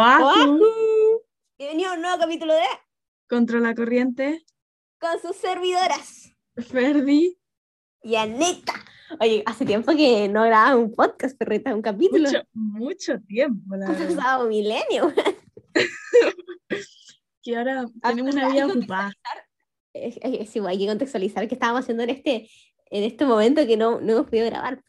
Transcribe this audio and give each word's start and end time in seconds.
Oahu, 0.00 0.60
Bienvenido 1.58 1.90
a 1.90 1.94
un 1.94 2.02
nuevo 2.02 2.18
capítulo 2.18 2.52
de 2.52 2.60
contra 3.30 3.60
la 3.60 3.74
corriente, 3.74 4.44
Con 5.00 5.18
sus 5.22 5.34
servidoras 5.36 6.30
Ferdi, 6.68 7.38
y 8.02 8.16
Aneta. 8.16 8.74
Oye, 9.20 9.42
hace 9.46 9.64
tiempo 9.64 9.92
que 9.96 10.28
no 10.28 10.42
grababa 10.44 10.76
un 10.76 10.92
podcast, 10.92 11.38
perrita, 11.38 11.74
un 11.74 11.80
capítulo. 11.80 12.28
mucho, 12.28 12.42
mucho 12.52 13.20
tiempo, 13.22 13.74
la 13.74 13.86
Ha 13.86 13.92
verdad. 13.92 14.16
pasado 14.16 14.48
milenio. 14.48 15.14
Que 17.42 17.56
ahora 17.56 17.86
Ah, 18.02 18.10
tenemos 18.10 18.34
una 18.34 18.48
vida 18.50 18.66
que 18.66 18.72
ocupada. 18.72 19.12
Es, 19.94 20.16
es- 20.20 20.40
es 20.40 20.56
igual, 20.56 20.72
hay 20.72 20.78
que 20.78 20.86
contextualizar 20.88 21.48
qué 21.48 21.54
estábamos 21.54 21.80
haciendo 21.84 22.02
en 22.02 22.10
este, 22.10 22.50
en 22.90 23.02
este 23.04 23.24
momento 23.24 23.66
que 23.66 23.78
no, 23.78 23.98
no 24.02 24.12
hemos 24.12 24.26
podido 24.26 24.44
grabar. 24.46 24.82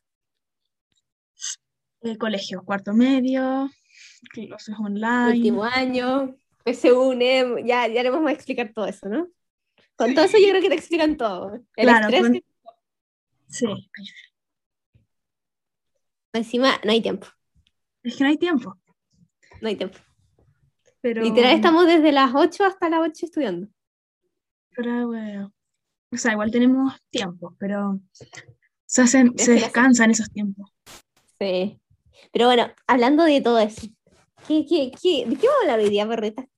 El 2.01 2.17
colegio, 2.17 2.61
cuarto 2.65 2.93
medio, 2.93 3.69
clases 4.31 4.75
online. 4.79 5.37
Último 5.37 5.63
año, 5.63 6.35
PSUNE, 6.63 7.63
ya, 7.65 7.87
ya 7.87 8.03
le 8.03 8.09
vamos 8.09 8.29
a 8.29 8.33
explicar 8.33 8.71
todo 8.73 8.85
eso, 8.87 9.07
¿no? 9.09 9.27
Con 9.95 10.13
todo 10.13 10.25
eso 10.25 10.37
yo 10.37 10.49
creo 10.49 10.61
que 10.61 10.69
te 10.69 10.75
explican 10.75 11.17
todo. 11.17 11.53
El 11.75 11.85
Claro, 11.87 12.07
estrés, 12.09 12.21
con- 12.21 12.41
Sí, 13.49 13.65
encima 16.33 16.79
no 16.83 16.91
hay 16.91 17.01
tiempo, 17.01 17.27
es 18.03 18.15
que 18.15 18.23
no 18.23 18.29
hay 18.29 18.37
tiempo. 18.37 18.77
no 19.61 19.67
hay 19.69 19.75
tiempo. 19.75 19.97
Pero, 21.01 21.23
Literal 21.23 21.55
estamos 21.55 21.87
desde 21.87 22.11
las 22.11 22.31
8 22.35 22.65
hasta 22.65 22.89
las 22.89 23.01
8 23.01 23.25
estudiando. 23.25 23.67
pero, 24.75 25.07
bueno, 25.07 25.53
o 26.11 26.17
sea, 26.17 26.33
igual 26.33 26.51
tenemos 26.51 26.93
tiempo, 27.09 27.55
pero 27.57 27.99
se, 28.85 29.01
hacen, 29.01 29.37
se 29.37 29.53
descansan 29.53 30.11
esos 30.11 30.29
tiempos. 30.31 30.71
Sí. 31.39 31.79
Pero 32.31 32.45
bueno, 32.47 32.71
hablando 32.87 33.23
de 33.23 33.41
todo 33.41 33.59
eso, 33.59 33.87
¿qué, 34.47 34.65
qué, 34.67 34.91
qué, 34.91 35.25
¿de 35.25 35.35
qué 35.35 35.47
vamos 35.47 35.59
a 35.59 35.61
hablar 35.63 35.79
hoy 35.79 35.89
día, 35.89 36.07
perrita? 36.07 36.41
Por 36.43 36.49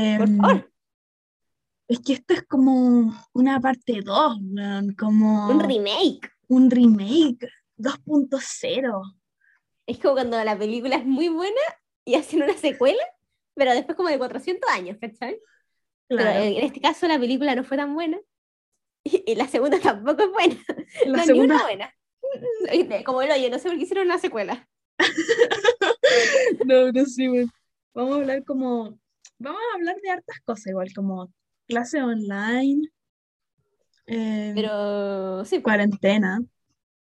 Em, 0.00 0.36
favor, 0.38 0.72
Es 1.88 1.98
que 2.00 2.12
esto 2.12 2.34
es 2.34 2.42
como 2.46 3.12
una 3.32 3.60
parte 3.60 4.00
2, 4.04 4.38
como 4.96 5.48
un 5.50 5.60
remake. 5.60 6.30
un 6.48 6.70
remake 6.70 7.48
2.0. 7.76 9.16
Es 9.86 9.98
como 9.98 10.14
cuando 10.14 10.42
la 10.44 10.56
película 10.56 10.96
es 10.96 11.04
muy 11.04 11.28
buena 11.28 11.60
y 12.04 12.14
hacen 12.14 12.42
una 12.42 12.56
secuela, 12.56 13.02
pero 13.54 13.72
después 13.72 13.96
como 13.96 14.08
de 14.08 14.18
400 14.18 14.70
años, 14.70 14.96
¿cachai? 15.00 15.40
Pero 16.08 16.22
Claro, 16.22 16.44
en 16.44 16.64
este 16.64 16.80
caso 16.80 17.08
la 17.08 17.18
película 17.18 17.54
no 17.54 17.64
fue 17.64 17.76
tan 17.76 17.94
buena 17.94 18.18
y, 19.04 19.34
la 19.34 19.48
segunda 19.48 19.78
tampoco 19.80 20.22
es 20.22 20.30
buena. 20.30 20.56
la 21.06 21.12
no, 21.12 21.16
ni 21.18 21.24
segunda, 21.26 21.54
una 21.56 21.64
buena. 21.64 21.94
Como 23.04 23.22
el 23.22 23.30
hoyo, 23.32 23.50
no 23.50 23.58
sé 23.58 23.68
por 23.68 23.76
qué 23.78 23.82
hicieron 23.84 24.06
una 24.06 24.18
secuela. 24.18 24.68
no, 26.64 26.92
no 26.92 27.06
sé, 27.06 27.28
bueno. 27.28 27.50
Vamos 27.94 28.12
a 28.12 28.16
hablar 28.16 28.44
como, 28.44 28.98
vamos 29.38 29.60
a 29.72 29.76
hablar 29.76 29.96
de 30.02 30.10
hartas 30.10 30.40
cosas, 30.44 30.66
igual 30.68 30.92
como 30.94 31.32
clase 31.66 32.02
online, 32.02 32.88
eh, 34.06 34.52
Pero 34.54 35.44
sí, 35.44 35.56
pues, 35.56 35.62
cuarentena, 35.64 36.40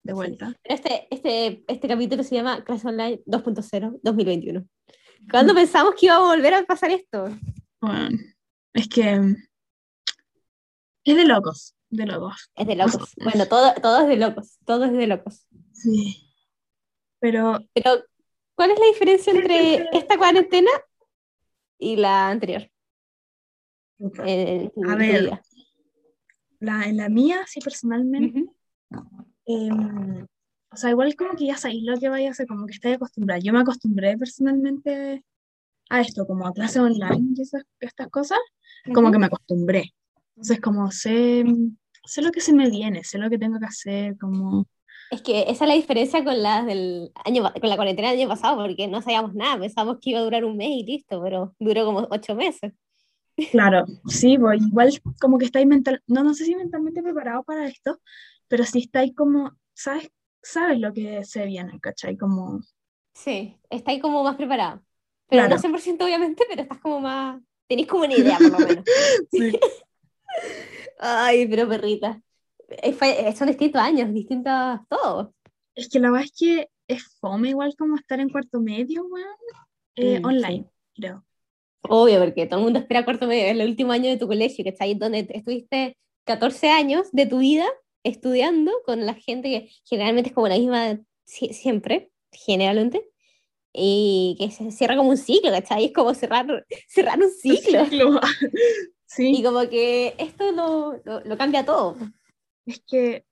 de 0.03 0.11
Sí. 0.11 0.15
vuelta. 0.15 0.53
Pero 0.63 0.75
este, 0.75 1.07
este, 1.11 1.63
este 1.67 1.87
capítulo 1.87 2.23
se 2.23 2.35
llama 2.35 2.63
Clase 2.63 2.87
Online 2.87 3.21
2.0 3.25 3.99
2021. 4.01 4.65
¿Cuándo 5.29 5.53
pensamos 5.53 5.93
que 5.95 6.07
iba 6.07 6.15
a 6.15 6.19
volver 6.19 6.53
a 6.53 6.63
pasar 6.63 6.91
esto? 6.91 7.27
Bueno, 7.81 8.17
es 8.73 8.87
que 8.87 9.19
mm, 9.19 9.35
es 11.03 11.15
de 11.15 11.25
locos, 11.25 11.75
de 11.89 12.05
locos. 12.05 12.49
Es 12.55 12.67
de 12.67 12.75
locos. 12.75 13.13
Bueno, 13.23 13.45
todo, 13.47 13.73
todo 13.81 14.01
es 14.01 14.07
de 14.07 14.17
locos. 14.17 14.57
Todo 14.65 14.85
es 14.85 14.93
de 14.93 15.07
locos. 15.07 15.47
Sí. 15.73 16.26
Pero 17.19 17.59
Pero, 17.73 18.03
¿cuál 18.55 18.71
es 18.71 18.79
la 18.79 18.85
diferencia 18.87 19.33
entre 19.33 19.89
esta 19.91 20.17
cuarentena 20.17 20.71
y 21.77 21.95
la 21.95 22.29
anterior? 22.29 22.69
En 23.99 24.71
A 24.87 24.95
ver, 24.95 25.39
la, 26.59 26.83
en 26.83 26.97
la 26.97 27.09
mía, 27.09 27.43
sí, 27.47 27.59
personalmente, 27.59 28.39
Ujú. 28.39 28.57
Em, 29.45 30.27
o 30.71 30.75
sea, 30.75 30.89
igual 30.89 31.15
como 31.15 31.35
que 31.35 31.47
ya 31.47 31.57
sabéis 31.57 31.83
lo 31.83 31.97
que 31.97 32.09
vaya 32.09 32.27
a 32.27 32.31
hacer, 32.31 32.47
como 32.47 32.65
que 32.65 32.73
estáis 32.73 32.95
acostumbrada. 32.95 33.39
Yo 33.39 33.53
me 33.53 33.59
acostumbré 33.59 34.17
personalmente 34.17 35.23
a 35.89 36.01
esto, 36.01 36.27
como 36.27 36.45
a 36.45 36.53
clases 36.53 36.77
online 36.81 37.33
y 37.35 37.41
esas, 37.41 37.63
estas 37.79 38.09
cosas, 38.09 38.39
como 38.93 39.11
que 39.11 39.17
me 39.17 39.27
acostumbré. 39.27 39.93
Entonces, 40.35 40.59
como 40.59 40.91
sé, 40.91 41.45
sé 42.05 42.21
lo 42.21 42.31
que 42.31 42.41
se 42.41 42.53
me 42.53 42.69
viene, 42.69 43.03
sé 43.03 43.17
lo 43.17 43.29
que 43.29 43.37
tengo 43.39 43.57
que 43.57 43.65
hacer, 43.65 44.17
como, 44.17 44.67
Es 45.09 45.21
que 45.21 45.43
esa 45.43 45.63
es 45.65 45.67
la 45.69 45.73
diferencia 45.75 46.23
con 46.23 46.41
las 46.43 46.65
del 46.65 47.11
año, 47.23 47.43
con 47.43 47.69
la 47.69 47.75
cuarentena 47.77 48.09
del 48.11 48.19
año 48.19 48.27
pasado, 48.29 48.57
porque 48.61 48.87
no 48.87 49.01
sabíamos 49.01 49.33
nada, 49.33 49.57
pensábamos 49.59 49.99
que 50.01 50.09
iba 50.11 50.19
a 50.19 50.23
durar 50.23 50.43
un 50.43 50.57
mes 50.57 50.69
y 50.69 50.83
listo, 50.83 51.21
pero 51.23 51.55
duró 51.59 51.85
como 51.85 52.07
ocho 52.11 52.35
meses. 52.35 52.73
claro, 53.51 53.85
sí, 54.07 54.37
pues 54.37 54.61
igual 54.61 54.91
como 55.19 55.37
que 55.37 55.45
estáis 55.45 55.65
mental, 55.67 56.01
no, 56.07 56.23
no 56.23 56.33
sé 56.33 56.45
si 56.45 56.55
mentalmente 56.55 57.01
preparado 57.01 57.43
para 57.43 57.67
esto, 57.67 57.99
pero 58.47 58.65
sí 58.65 58.79
estáis 58.79 59.15
como, 59.15 59.51
sabes, 59.73 60.09
sabes 60.41 60.79
lo 60.79 60.91
que 60.93 61.23
se 61.23 61.45
viene, 61.45 61.79
¿cachai? 61.79 62.17
Como, 62.17 62.59
Sí, 63.13 63.57
está 63.69 63.91
ahí 63.91 63.99
como 63.99 64.23
más 64.23 64.35
preparado. 64.35 64.81
Pero 65.27 65.41
Claro. 65.41 65.55
no 65.55 65.59
100% 65.59 66.05
obviamente, 66.05 66.45
pero 66.49 66.61
estás 66.61 66.79
como 66.79 66.99
más... 66.99 67.41
Tenéis 67.67 67.87
como 67.87 68.03
una 68.05 68.13
idea, 68.13 68.37
por 68.37 68.51
lo 68.51 68.59
menos. 68.59 68.85
sí, 69.31 69.59
Ay, 70.99 71.47
pero 71.47 71.67
perrita. 71.67 72.21
Eh, 72.69 72.93
fue- 72.93 73.27
eh, 73.29 73.35
son 73.35 73.47
distintos 73.47 73.81
años, 73.81 74.13
distintos 74.13 74.53
todo. 74.89 75.33
Es 75.75 75.89
que 75.89 75.99
la 75.99 76.09
verdad 76.11 76.25
es 76.25 76.37
que 76.37 76.69
es 76.87 77.03
fome 77.19 77.49
igual 77.49 77.75
como 77.77 77.95
estar 77.95 78.19
en 78.19 78.29
cuarto 78.29 78.59
medio, 78.59 79.05
weón, 79.05 79.27
eh, 79.95 80.19
Mm, 80.21 80.25
online, 80.25 80.65
creo. 80.95 81.23
Obvio, 81.89 82.19
porque 82.19 82.45
todo 82.47 82.59
el 82.59 82.63
mundo 82.65 82.79
espera 82.79 83.05
cuarto 83.05 83.27
medio, 83.27 83.45
es 83.45 83.51
el 83.51 83.67
último 83.67 83.91
año 83.91 84.09
de 84.09 84.17
tu 84.17 84.27
colegio, 84.27 84.63
que 84.63 84.71
está 84.71 84.83
ahí 84.83 84.95
donde 84.95 85.23
te- 85.23 85.37
estuviste 85.37 85.97
14 86.25 86.69
años 86.69 87.07
de 87.11 87.25
tu 87.25 87.39
vida 87.39 87.65
estudiando 88.03 88.71
con 88.85 89.05
la 89.05 89.13
gente 89.13 89.49
que 89.49 89.69
generalmente 89.85 90.29
es 90.29 90.35
como 90.35 90.47
la 90.47 90.57
misma 90.57 90.99
sie- 91.25 91.53
siempre, 91.53 92.11
generalmente, 92.31 93.07
y 93.73 94.35
que 94.39 94.51
se 94.51 94.71
cierra 94.71 94.97
como 94.97 95.09
un 95.11 95.17
ciclo, 95.17 95.51
¿cachai? 95.51 95.85
Es 95.85 95.93
como 95.93 96.13
cerrar, 96.13 96.65
cerrar 96.87 97.19
un 97.21 97.29
ciclo. 97.31 97.85
Ciclo. 97.85 98.19
Sí, 99.09 99.37
Y 99.37 99.41
como 99.41 99.61
que 99.69 100.15
esto 100.17 100.51
lo, 100.51 100.99
lo, 101.05 101.21
lo 101.21 101.37
cambia 101.37 101.65
todo. 101.65 101.95
Es 102.67 102.83
que 102.85 103.25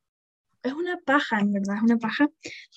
es 0.64 0.74
una 0.74 0.98
paja, 0.98 1.40
en 1.40 1.54
verdad, 1.54 1.78
es 1.78 1.84
una 1.84 1.98
paja. 1.98 2.30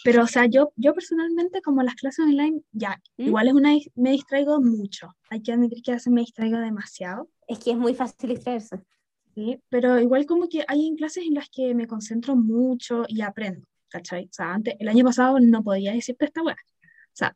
Pero, 0.04 0.24
o 0.24 0.26
sea, 0.26 0.46
yo, 0.46 0.72
yo 0.76 0.92
personalmente, 0.92 1.62
como 1.62 1.82
las 1.82 1.94
clases 1.94 2.26
online, 2.26 2.60
ya, 2.72 3.00
¿Mm? 3.16 3.28
igual 3.28 3.48
es 3.48 3.54
una, 3.54 3.70
me 3.94 4.10
distraigo 4.10 4.60
mucho. 4.60 5.16
Hay 5.30 5.42
que 5.42 5.52
admitir 5.52 5.82
que 5.82 5.92
a 5.92 5.94
veces 5.94 6.12
me 6.12 6.20
distraigo 6.20 6.58
demasiado, 6.58 7.30
Es 7.46 7.58
que 7.58 7.70
es 7.70 7.78
muy 7.78 7.94
fácil 7.94 8.30
distraerse. 8.30 8.80
¿sí? 9.34 9.62
Pero 9.70 9.98
igual 9.98 10.26
como 10.26 10.48
que 10.48 10.64
hay 10.68 10.86
en 10.86 10.96
clases 10.96 11.24
en 11.24 11.34
las 11.34 11.48
que 11.48 11.74
me 11.74 11.86
concentro 11.86 12.36
mucho 12.36 13.04
y 13.08 13.22
aprendo, 13.22 13.66
¿cachai? 13.88 14.24
O 14.24 14.32
sea, 14.32 14.52
antes, 14.52 14.74
el 14.78 14.88
año 14.88 15.04
pasado 15.04 15.40
no 15.40 15.62
podía 15.62 15.92
decirte 15.92 16.26
esta 16.26 16.42
weá. 16.42 16.56
O 16.56 17.14
sea, 17.14 17.34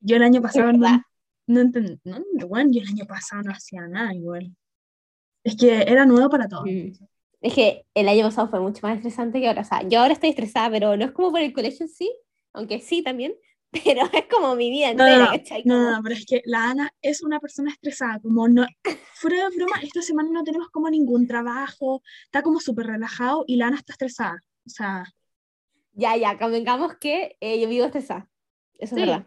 yo 0.00 0.16
el 0.16 0.22
año 0.22 0.40
pasado 0.40 0.72
no, 0.72 1.02
no 1.48 1.60
entendí, 1.60 1.98
no, 2.04 2.22
bueno, 2.46 2.70
yo 2.72 2.82
el 2.82 2.88
año 2.88 3.04
pasado 3.04 3.42
no 3.42 3.50
hacía 3.50 3.88
nada 3.88 4.14
igual. 4.14 4.54
Es 5.42 5.56
que 5.56 5.82
era 5.82 6.06
nuevo 6.06 6.28
para 6.30 6.46
todos. 6.46 6.66
Mm. 6.66 6.92
Es 7.40 7.54
que 7.54 7.86
el 7.94 8.08
año 8.08 8.24
pasado 8.24 8.48
fue 8.48 8.60
mucho 8.60 8.80
más 8.82 8.96
estresante 8.96 9.40
que 9.40 9.48
ahora. 9.48 9.62
O 9.62 9.64
sea, 9.64 9.82
yo 9.88 10.00
ahora 10.00 10.12
estoy 10.14 10.30
estresada, 10.30 10.70
pero 10.70 10.96
no 10.96 11.04
es 11.04 11.12
como 11.12 11.30
por 11.30 11.40
el 11.40 11.52
colegio 11.52 11.86
en 11.86 11.90
sí, 11.90 12.12
aunque 12.52 12.80
sí 12.80 13.02
también, 13.02 13.34
pero 13.84 14.02
es 14.12 14.26
como 14.30 14.56
mi 14.56 14.70
vida 14.70 14.92
No, 14.94 15.06
entera, 15.06 15.24
no, 15.26 15.30
¿cachai? 15.30 15.62
No, 15.64 15.90
no, 15.96 16.02
pero 16.02 16.14
es 16.16 16.26
que 16.26 16.42
la 16.46 16.70
Ana 16.70 16.90
es 17.02 17.22
una 17.22 17.38
persona 17.38 17.70
estresada, 17.70 18.18
como 18.20 18.48
no, 18.48 18.66
fuera 19.14 19.48
de 19.48 19.56
broma, 19.56 19.80
esta 19.82 20.02
semana 20.02 20.30
no 20.32 20.42
tenemos 20.42 20.68
como 20.70 20.90
ningún 20.90 21.26
trabajo, 21.28 22.02
está 22.24 22.42
como 22.42 22.58
súper 22.60 22.86
relajado 22.86 23.44
y 23.46 23.56
la 23.56 23.68
Ana 23.68 23.76
está 23.76 23.92
estresada. 23.92 24.38
O 24.66 24.70
sea, 24.70 25.04
Ya, 25.92 26.16
ya, 26.16 26.38
convengamos 26.38 26.96
que 26.96 27.36
eh, 27.40 27.60
yo 27.60 27.68
vivo 27.68 27.84
estresada. 27.86 28.28
Eso 28.78 28.94
Sí. 28.96 29.02
es 29.02 29.06
verdad. 29.08 29.26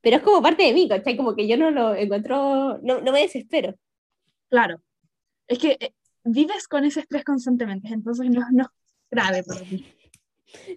Pero 0.00 0.16
es 0.16 0.22
como 0.22 0.40
parte 0.42 0.62
de 0.64 0.72
mí, 0.72 0.88
¿cachai? 0.88 1.16
Como 1.16 1.34
que 1.34 1.46
yo 1.48 1.56
no 1.56 1.70
lo 1.70 1.94
encuentro, 1.94 2.78
no, 2.82 3.00
no 3.00 3.12
me 3.12 3.20
desespero. 3.22 3.74
claro, 4.48 4.80
es 5.48 5.58
que 5.58 5.76
eh, 5.80 5.92
vives 6.32 6.68
con 6.68 6.84
ese 6.84 7.00
estrés 7.00 7.24
constantemente, 7.24 7.88
entonces 7.88 8.30
no, 8.30 8.42
no 8.52 8.64
es 8.64 8.68
grave 9.10 9.42
para 9.44 9.60
ti. 9.60 9.86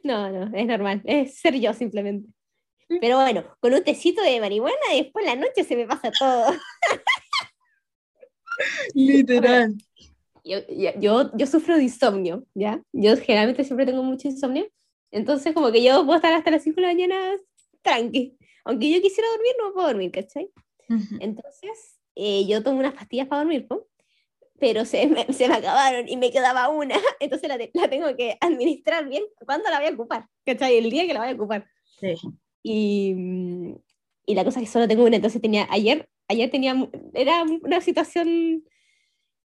No, 0.04 0.30
no, 0.30 0.58
es 0.58 0.66
normal, 0.66 1.02
es 1.06 1.40
ser 1.40 1.60
yo 1.60 1.74
simplemente. 1.74 2.30
Sí. 2.88 2.98
Pero 3.00 3.18
bueno, 3.18 3.44
con 3.60 3.74
un 3.74 3.84
tecito 3.84 4.22
de 4.22 4.40
marihuana 4.40 4.94
y 4.94 5.04
después 5.04 5.26
la 5.26 5.36
noche 5.36 5.64
se 5.64 5.76
me 5.76 5.88
pasa 5.88 6.12
todo. 6.12 6.52
Literal. 8.94 9.76
Yo, 10.44 10.60
yo, 11.00 11.38
yo, 11.38 11.48
sufro 11.48 11.78
de 11.78 11.84
insomnio, 11.84 12.46
¿ya? 12.54 12.82
Yo 12.92 13.16
generalmente 13.18 13.64
siempre 13.64 13.86
tengo 13.86 14.04
mucho 14.04 14.28
insomnio. 14.28 14.68
Entonces, 15.12 15.54
como 15.54 15.72
que 15.72 15.84
yo 15.84 16.04
puedo 16.06 16.16
estar 16.16 16.34
hasta 16.34 16.52
las 16.52 16.64
5 16.64 16.78
de 16.78 16.82
la 16.82 16.88
mañana 16.88 17.16
tranqui. 17.82 18.38
Aunque 18.66 18.92
yo 18.92 19.02
quisiera 19.02 19.30
dormir, 19.30 19.54
no 19.60 19.74
puedo 19.74 19.88
dormir, 19.88 20.12
¿cachai? 20.12 20.50
Ujú. 20.90 21.18
Entonces, 21.20 22.00
eh, 22.16 22.46
yo 22.48 22.64
tomo 22.64 22.80
unas 22.80 22.94
pastillas 22.94 23.28
para 23.28 23.44
dormir, 23.44 23.68
¿no? 23.70 23.86
Pero 24.62 24.86
se 24.86 25.08
me, 25.08 25.26
se 25.34 25.48
me 25.48 25.56
acabaron 25.56 26.08
y 26.08 26.16
me 26.16 26.32
quedaba 26.32 26.70
una, 26.70 26.96
entonces 27.20 27.50
la, 27.50 27.58
la 27.58 27.90
tengo 27.90 28.16
que 28.16 28.38
administrar 28.40 29.10
bien. 29.10 29.24
¿Cuándo 29.46 29.70
la 29.70 29.80
voy 29.80 29.90
a 29.90 29.94
ocupar? 29.94 30.28
¿Cachai? 30.46 30.78
El 30.78 30.90
día 30.90 31.06
que 31.06 31.14
la 31.14 31.22
voy 31.22 31.30
a 31.30 31.34
ocupar. 31.34 31.68
Sí. 32.00 32.14
Y, 32.64 33.16
y 34.26 34.36
la 34.36 34.46
cosa 34.46 34.60
es 34.60 34.68
que 34.68 34.72
solo 34.72 34.88
tengo 34.88 35.04
una, 35.04 35.16
entonces 35.16 35.42
tenía, 35.42 35.68
ayer, 35.70 36.08
ayer 36.30 36.50
tenía, 36.50 36.76
era 37.14 37.44
una 37.44 37.82
situación 37.82 38.64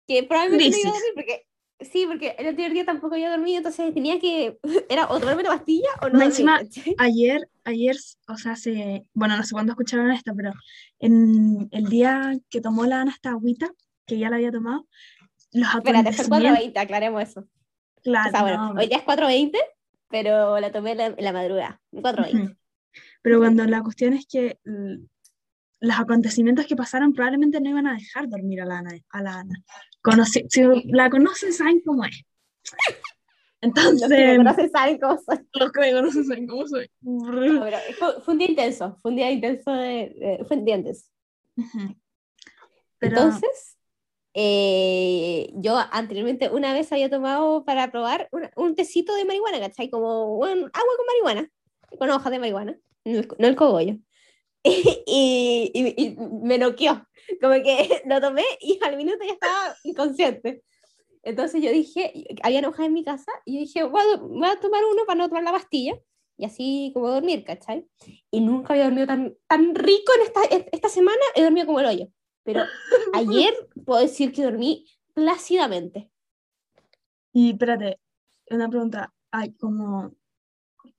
que 0.06 0.22
probablemente 0.22 0.70
no 0.70 0.78
iba 0.78 0.90
a 0.90 0.92
dormir 0.92 1.12
porque 1.14 1.46
Sí, 1.80 2.06
porque 2.06 2.34
el 2.38 2.46
anterior 2.46 2.72
día 2.72 2.84
tampoco 2.86 3.16
había 3.16 3.30
dormido, 3.30 3.58
entonces 3.58 3.92
tenía 3.92 4.18
que, 4.18 4.58
era 4.88 5.10
o 5.10 5.20
tomarme 5.20 5.42
la 5.42 5.50
pastilla 5.50 5.88
o 6.00 6.08
no. 6.08 6.22
Encima, 6.22 6.60
ayer, 6.96 7.48
ayer, 7.64 7.96
o 8.28 8.36
sea, 8.38 8.56
se, 8.56 9.04
bueno, 9.12 9.36
no 9.36 9.42
sé 9.42 9.52
cuándo 9.52 9.72
escucharon 9.72 10.10
esto, 10.10 10.32
pero 10.34 10.52
en 11.00 11.68
el 11.72 11.88
día 11.90 12.32
que 12.48 12.62
tomó 12.62 12.86
la 12.86 13.02
Ana 13.02 13.12
esta 13.12 13.30
agüita, 13.30 13.70
que 14.06 14.18
ya 14.18 14.30
la 14.30 14.36
había 14.36 14.52
tomado, 14.52 14.86
los 15.52 15.74
Espérate, 15.74 16.12
fue 16.12 16.24
4.20, 16.26 16.78
aclaremos 16.78 17.22
eso. 17.22 17.44
Claro. 18.02 18.28
O 18.28 18.30
sea, 18.30 18.42
bueno, 18.42 18.74
hoy 18.76 18.88
día 18.88 18.98
es 18.98 19.04
4.20, 19.04 19.58
pero 20.08 20.60
la 20.60 20.70
tomé 20.70 20.92
en 20.92 21.16
la, 21.18 21.32
madrugada, 21.32 21.80
4.20. 21.92 22.56
Pero 23.22 23.38
cuando 23.38 23.64
la 23.64 23.82
cuestión 23.82 24.12
es 24.12 24.26
que 24.26 24.58
los 25.80 25.98
acontecimientos 25.98 26.66
que 26.66 26.76
pasaron 26.76 27.12
probablemente 27.12 27.60
no 27.60 27.70
iban 27.70 27.86
a 27.86 27.94
dejar 27.94 28.28
dormir 28.28 28.62
a 28.62 28.66
la 28.66 28.78
Ana. 28.78 28.98
A 29.10 29.22
la 29.22 29.40
Ana. 29.40 29.62
si 30.24 30.62
la 30.86 31.10
conocen 31.10 31.52
saben 31.52 31.80
cómo 31.84 32.04
es. 32.04 32.24
Entonces, 33.60 34.00
los 34.08 34.10
que 34.10 34.26
me 34.26 34.36
conocen 34.36 34.70
saben 34.70 34.98
cómo 34.98 35.18
soy. 35.18 35.38
Los 35.54 35.72
que 35.72 35.80
me 35.80 35.92
conocen 35.92 36.24
saben 36.24 36.46
cómo 36.46 36.66
soy. 36.66 36.90
fue, 37.02 38.34
un 38.34 38.38
día 38.38 38.48
intenso, 38.48 38.98
fue 39.02 39.10
un 39.10 39.16
día 39.16 39.30
intenso 39.30 39.72
de, 39.72 40.44
fue 40.46 40.56
un 40.56 40.64
día 40.64 40.76
intenso. 40.76 41.06
Entonces, 43.00 43.75
eh, 44.38 45.50
yo 45.54 45.78
anteriormente 45.92 46.50
una 46.50 46.74
vez 46.74 46.92
había 46.92 47.08
tomado 47.08 47.64
para 47.64 47.90
probar 47.90 48.28
un 48.54 48.74
tecito 48.74 49.14
de 49.16 49.24
marihuana, 49.24 49.58
¿cachai? 49.60 49.88
Como 49.88 50.44
agua 50.44 50.68
con 50.70 51.06
marihuana, 51.06 51.50
con 51.98 52.10
hojas 52.10 52.30
de 52.30 52.38
marihuana, 52.38 52.78
no 53.06 53.46
el 53.46 53.56
cogollo. 53.56 53.96
y, 54.62 55.72
y, 55.74 56.16
me 56.42 56.58
noqueó. 56.58 57.06
Como 57.40 57.54
que 57.62 58.02
lo 58.06 58.20
tomé 58.20 58.44
y 58.60 58.78
al 58.84 58.98
minuto 58.98 59.24
ya 59.24 59.32
estaba 59.32 59.74
inconsciente. 59.84 60.62
Entonces 61.22 61.62
yo 61.62 61.70
dije, 61.70 62.12
había 62.42 62.68
hojas 62.68 62.86
en 62.86 62.92
mi 62.92 63.04
casa 63.04 63.32
y 63.46 63.54
yo 63.54 63.60
dije, 63.60 63.84
voy 63.84 64.02
a, 64.44 64.60
tomar 64.60 64.84
uno 64.84 65.04
para 65.06 65.16
no 65.16 65.28
tomar 65.28 65.44
la 65.44 65.52
pastilla 65.52 65.98
y 66.36 66.44
así 66.44 66.90
como 66.92 67.08
dormir, 67.08 67.42
¿cachai? 67.42 67.86
Y 68.30 68.42
nunca 68.42 68.74
había 68.74 68.84
dormido 68.84 69.06
tan, 69.06 69.34
tan 69.48 69.74
rico 69.74 70.12
en 70.14 70.22
esta, 70.22 70.42
esta 70.72 70.90
semana, 70.90 71.22
he 71.34 71.42
dormido 71.42 71.64
como 71.64 71.80
el 71.80 71.86
hoyo. 71.86 72.08
Pero 72.46 72.62
ayer 73.12 73.52
puedo 73.84 74.00
decir 74.00 74.32
que 74.32 74.44
dormí 74.44 74.86
plácidamente. 75.12 76.10
Y 77.32 77.50
espérate, 77.50 78.00
una 78.48 78.70
pregunta, 78.70 79.12
Ay, 79.30 79.52
como, 79.52 80.12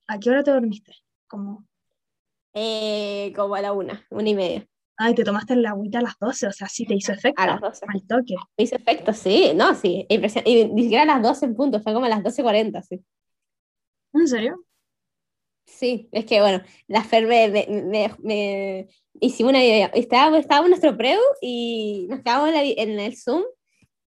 ¿a 0.06 0.18
qué 0.20 0.30
hora 0.30 0.44
te 0.44 0.52
dormiste? 0.52 0.92
Como... 1.26 1.66
Eh, 2.54 3.32
como 3.34 3.54
a 3.56 3.60
la 3.60 3.72
una, 3.72 4.06
una 4.10 4.28
y 4.28 4.34
media. 4.34 4.66
Ay, 4.96 5.14
te 5.14 5.24
tomaste 5.24 5.54
el 5.54 5.66
agüita 5.66 5.98
a 5.98 6.02
las 6.02 6.18
12, 6.20 6.46
o 6.46 6.52
sea, 6.52 6.68
sí 6.68 6.84
te 6.84 6.94
hizo 6.94 7.12
efecto. 7.12 7.42
A 7.42 7.46
las 7.46 7.60
12. 7.60 7.86
Al 7.88 8.06
toque. 8.06 8.34
Me 8.56 8.64
hizo 8.64 8.76
efecto, 8.76 9.12
sí, 9.12 9.52
no, 9.54 9.74
sí. 9.74 10.06
Y 10.08 10.18
ni 10.66 10.82
siquiera 10.82 11.02
a 11.02 11.06
las 11.06 11.22
12 11.22 11.46
en 11.46 11.56
punto, 11.56 11.80
fue 11.80 11.92
como 11.92 12.06
a 12.06 12.08
las 12.08 12.22
12.40, 12.22 12.82
sí. 12.82 13.04
¿En 14.12 14.28
serio? 14.28 14.64
Sí, 15.68 16.08
es 16.12 16.24
que 16.24 16.40
bueno, 16.40 16.62
la 16.86 17.04
Fer 17.04 17.26
me, 17.26 17.48
me, 17.50 18.10
me, 18.22 18.88
hicimos 19.20 19.50
una 19.50 19.62
idea. 19.62 19.86
Estábamos, 19.94 20.40
estábamos 20.40 20.66
en 20.66 20.70
nuestro 20.70 20.96
preu 20.96 21.20
y 21.42 22.06
nos 22.08 22.20
quedamos 22.20 22.48
en, 22.48 22.98
el 22.98 23.16
Zoom 23.16 23.42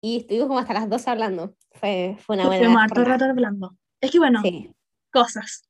y 0.01 0.17
estuvimos 0.17 0.47
como 0.47 0.59
hasta 0.59 0.73
las 0.73 0.89
12 0.89 1.09
hablando. 1.09 1.55
Fue, 1.71 2.17
fue 2.19 2.35
una 2.35 2.47
buena. 2.47 2.63
Estuvimos 2.63 2.83
harto 2.83 3.03
rato 3.05 3.25
hablando. 3.25 3.77
Es 4.01 4.11
que 4.11 4.17
bueno, 4.17 4.41
cosas. 5.11 5.69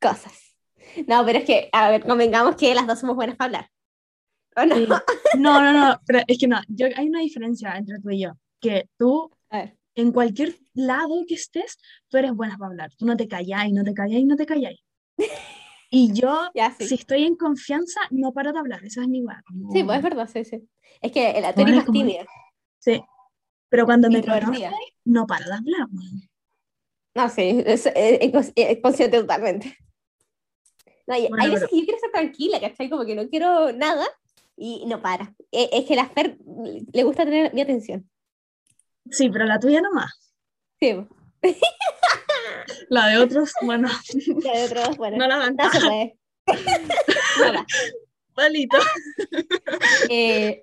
Cosas. 0.00 0.56
No, 1.06 1.24
pero 1.24 1.40
es 1.40 1.44
que, 1.44 1.68
a 1.72 1.90
ver, 1.90 2.04
convengamos 2.04 2.56
que 2.56 2.74
las 2.74 2.86
dos 2.86 2.98
somos 2.98 3.14
buenas 3.14 3.36
para 3.36 3.68
hablar. 4.56 4.88
no? 4.88 5.00
no? 5.38 5.62
no, 5.62 5.72
no, 5.72 6.00
pero 6.06 6.20
es 6.26 6.38
que 6.38 6.48
no, 6.48 6.58
yo, 6.68 6.86
hay 6.96 7.06
una 7.06 7.20
diferencia 7.20 7.76
entre 7.76 8.00
tú 8.00 8.10
y 8.10 8.22
yo, 8.22 8.32
que 8.60 8.88
tú, 8.96 9.30
en 9.94 10.10
cualquier 10.10 10.56
lado 10.72 11.24
que 11.28 11.34
estés, 11.34 11.78
tú 12.08 12.16
eres 12.16 12.32
buena 12.32 12.56
para 12.56 12.70
hablar, 12.70 12.90
tú 12.96 13.04
no 13.04 13.16
te 13.16 13.28
calláis, 13.28 13.72
no 13.74 13.84
te 13.84 13.92
calláis, 13.92 14.24
no 14.24 14.34
te 14.34 14.46
calláis. 14.46 14.80
Y 15.90 16.12
yo, 16.12 16.50
si 16.78 16.94
estoy 16.94 17.24
en 17.24 17.36
confianza, 17.36 18.00
no 18.10 18.32
paro 18.32 18.52
de 18.52 18.58
hablar, 18.58 18.84
eso 18.84 19.00
es 19.00 19.08
mi 19.08 19.18
igual. 19.18 19.42
Sí, 19.72 19.82
pues 19.84 19.98
es 19.98 20.02
verdad, 20.02 20.28
sí, 20.30 20.44
sí. 20.44 20.68
Es 21.00 21.12
que 21.12 21.40
la 21.40 21.54
teoría 21.54 21.74
es 21.74 21.84
más 21.84 21.92
tímida. 21.92 22.26
Sí, 22.78 23.02
pero 23.68 23.86
cuando 23.86 24.10
me 24.10 24.22
conoces, 24.22 24.70
no 25.04 25.26
paro 25.26 25.46
de 25.46 25.54
hablar. 25.54 25.86
No, 27.14 27.28
sí, 27.28 27.62
es, 27.64 27.90
es 27.94 28.78
consciente 28.82 29.20
totalmente. 29.20 29.76
No, 31.08 31.14
hay, 31.14 31.50
veces 31.50 31.70
que 31.70 31.78
yo 31.78 31.84
quiero 31.84 31.96
estar 31.96 32.10
tranquila, 32.10 32.60
¿cachai? 32.60 32.90
Como 32.90 33.06
que 33.06 33.14
no 33.14 33.26
quiero 33.30 33.72
nada 33.72 34.06
y 34.56 34.84
no 34.84 35.00
para. 35.00 35.34
E, 35.50 35.70
es, 35.72 35.86
que 35.86 35.96
la 35.96 36.06
Fer 36.06 36.36
le 36.92 37.02
gusta 37.02 37.24
tener 37.24 37.54
mi 37.54 37.62
atención. 37.62 38.06
Sí, 39.10 39.30
pero 39.30 39.46
la 39.46 39.58
tuya 39.58 39.80
nomás. 39.80 40.34
Sí. 40.78 41.06
La 42.88 43.08
de 43.08 43.18
otros, 43.18 43.52
bueno. 43.62 43.88
La 44.42 44.52
de 44.52 44.64
otros, 44.64 44.96
bueno. 44.96 45.16
No 45.16 45.28
la 45.28 45.38
dan. 45.38 45.56
No 45.56 45.70
se 45.70 45.80
puede. 45.80 46.18
Palito. 48.34 48.78
Eh, 50.08 50.60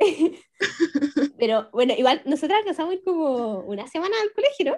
pero 1.38 1.70
bueno, 1.74 1.94
igual 1.98 2.22
nosotras 2.26 2.60
alcanzamos 2.60 2.96
como 3.04 3.60
una 3.62 3.86
semana 3.88 4.16
al 4.22 4.32
colegio, 4.32 4.72
¿no? 4.72 4.78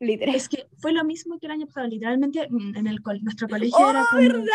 Literal. 0.00 0.34
Es 0.34 0.48
que 0.48 0.66
fue 0.80 0.92
lo 0.92 1.04
mismo 1.04 1.38
que 1.38 1.46
el 1.46 1.52
año 1.52 1.66
pasado, 1.66 1.86
literalmente 1.86 2.40
en 2.40 2.86
el 2.88 2.98
nuestro 3.22 3.46
colegio 3.48 3.78
¡Oh, 3.78 3.90
era 3.90 4.04
como... 4.10 4.22
verdad! 4.22 4.46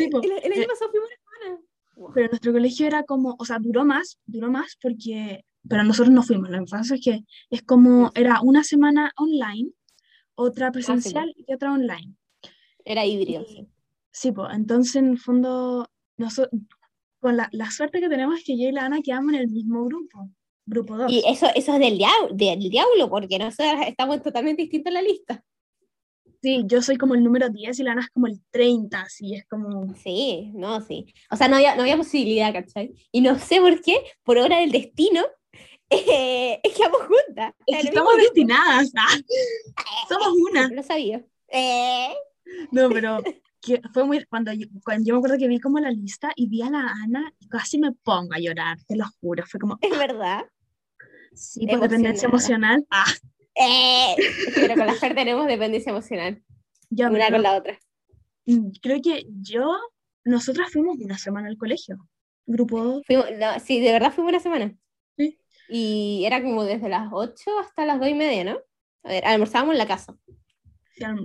el, 0.00 0.10
año 0.12 0.62
eh, 0.62 0.66
pasado 0.66 0.90
fuimos 0.90 1.08
una 1.08 1.16
semana. 1.38 2.12
Pero 2.14 2.28
nuestro 2.28 2.52
colegio 2.52 2.86
era 2.88 3.04
como, 3.04 3.36
o 3.38 3.44
sea, 3.44 3.60
duró 3.60 3.84
más, 3.84 4.18
duró 4.26 4.50
más 4.50 4.76
porque, 4.82 5.44
pero 5.68 5.84
nosotros 5.84 6.12
no 6.12 6.24
fuimos, 6.24 6.50
lo 6.50 6.58
que 6.64 6.70
pasa 6.70 6.96
es 6.96 7.00
que 7.00 7.20
es 7.50 7.62
como, 7.62 8.10
era 8.16 8.40
una 8.42 8.64
semana 8.64 9.12
online, 9.16 9.70
otra 10.34 10.72
presencial 10.72 11.34
y 11.36 11.52
otra 11.52 11.72
online. 11.72 12.14
Era 12.84 13.04
híbrido. 13.06 13.44
sí, 14.10 14.32
pues, 14.32 14.48
entonces 14.54 14.96
en 14.96 15.10
el 15.10 15.18
fondo, 15.18 15.88
nosotros, 16.16 16.60
con 17.20 17.36
la, 17.36 17.48
la, 17.52 17.70
suerte 17.70 18.00
que 18.00 18.08
tenemos 18.08 18.38
es 18.38 18.44
que 18.44 18.58
yo 18.58 18.68
y 18.68 18.72
la 18.72 18.84
Ana 18.84 19.00
quedamos 19.02 19.32
en 19.32 19.40
el 19.40 19.48
mismo 19.48 19.84
grupo. 19.84 20.30
Grupo 20.66 20.96
2. 20.96 21.12
Y 21.12 21.22
eso, 21.26 21.46
eso 21.54 21.74
es 21.74 21.78
del 21.78 21.98
diablo, 21.98 22.28
del 22.32 22.70
diablo, 22.70 23.08
porque 23.08 23.38
nosotros 23.38 23.74
estamos 23.86 24.22
totalmente 24.22 24.62
distintos 24.62 24.90
en 24.90 24.94
la 24.94 25.02
lista. 25.02 25.44
Sí, 26.42 26.62
yo 26.66 26.82
soy 26.82 26.98
como 26.98 27.14
el 27.14 27.24
número 27.24 27.48
10 27.48 27.78
y 27.78 27.82
la 27.82 27.92
Ana 27.92 28.02
es 28.02 28.10
como 28.10 28.26
el 28.26 28.38
30, 28.50 29.00
así 29.00 29.34
es 29.34 29.46
como... 29.46 29.94
Sí, 29.94 30.50
no, 30.54 30.80
sí. 30.82 31.06
O 31.30 31.36
sea, 31.36 31.48
no 31.48 31.56
había, 31.56 31.74
no 31.74 31.82
había 31.82 31.96
posibilidad, 31.96 32.52
¿cachai? 32.52 32.92
Y 33.10 33.22
no 33.22 33.38
sé 33.38 33.60
por 33.60 33.80
qué, 33.80 33.96
por 34.22 34.36
obra 34.36 34.58
del 34.58 34.70
destino, 34.70 35.22
eh, 35.90 36.60
quedamos 36.76 37.02
juntas. 37.02 37.54
Es 37.66 37.82
que 37.82 37.88
estamos 37.88 38.16
destinadas, 38.16 38.92
¿ah? 38.96 39.16
somos 40.08 40.34
una. 40.50 40.68
Lo 40.68 40.82
sabía. 40.82 41.24
Eh. 41.48 42.14
No, 42.70 42.88
pero 42.90 43.22
fue 43.92 44.04
muy... 44.04 44.24
Cuando 44.26 44.52
yo, 44.52 44.66
cuando 44.84 45.06
yo 45.06 45.14
me 45.14 45.18
acuerdo 45.18 45.38
que 45.38 45.48
vi 45.48 45.60
como 45.60 45.78
la 45.78 45.90
lista 45.90 46.32
y 46.36 46.48
vi 46.48 46.62
a 46.62 46.70
la 46.70 46.94
Ana, 47.02 47.32
y 47.38 47.48
casi 47.48 47.78
me 47.78 47.92
pongo 47.92 48.34
a 48.34 48.38
llorar, 48.38 48.78
te 48.86 48.96
lo 48.96 49.04
juro, 49.20 49.44
fue 49.46 49.60
como... 49.60 49.78
Es 49.80 49.96
verdad. 49.96 50.44
Sí, 51.34 51.66
por 51.66 51.80
dependencia 51.80 52.28
emocional. 52.28 52.86
Ah. 52.90 53.10
Eh, 53.54 54.14
pero 54.54 54.74
con 54.74 54.86
la 54.86 54.94
Fer 54.94 55.14
tenemos 55.14 55.46
dependencia 55.46 55.90
emocional. 55.90 56.42
una 56.90 57.30
con 57.30 57.42
la 57.42 57.56
otra. 57.56 57.78
Mm, 58.46 58.70
creo 58.82 59.00
que 59.02 59.26
yo, 59.40 59.76
nosotras 60.24 60.70
fuimos 60.70 60.96
una 60.98 61.18
semana 61.18 61.48
al 61.48 61.56
colegio. 61.56 61.98
Grupo 62.46 63.00
sí, 63.64 63.80
de 63.80 63.92
verdad 63.92 64.12
fuimos 64.12 64.32
una 64.32 64.40
semana. 64.40 64.76
Sí. 65.68 66.20
Y 66.20 66.24
era 66.26 66.42
como 66.42 66.64
desde 66.64 66.88
las 66.88 67.08
8 67.12 67.50
hasta 67.60 67.86
las 67.86 68.00
2 68.00 68.08
y 68.08 68.14
media, 68.14 68.44
¿no? 68.44 68.58
A 69.02 69.08
ver, 69.08 69.24
almorzábamos 69.26 69.74
en 69.74 69.78
la 69.78 69.86
casa. 69.86 70.16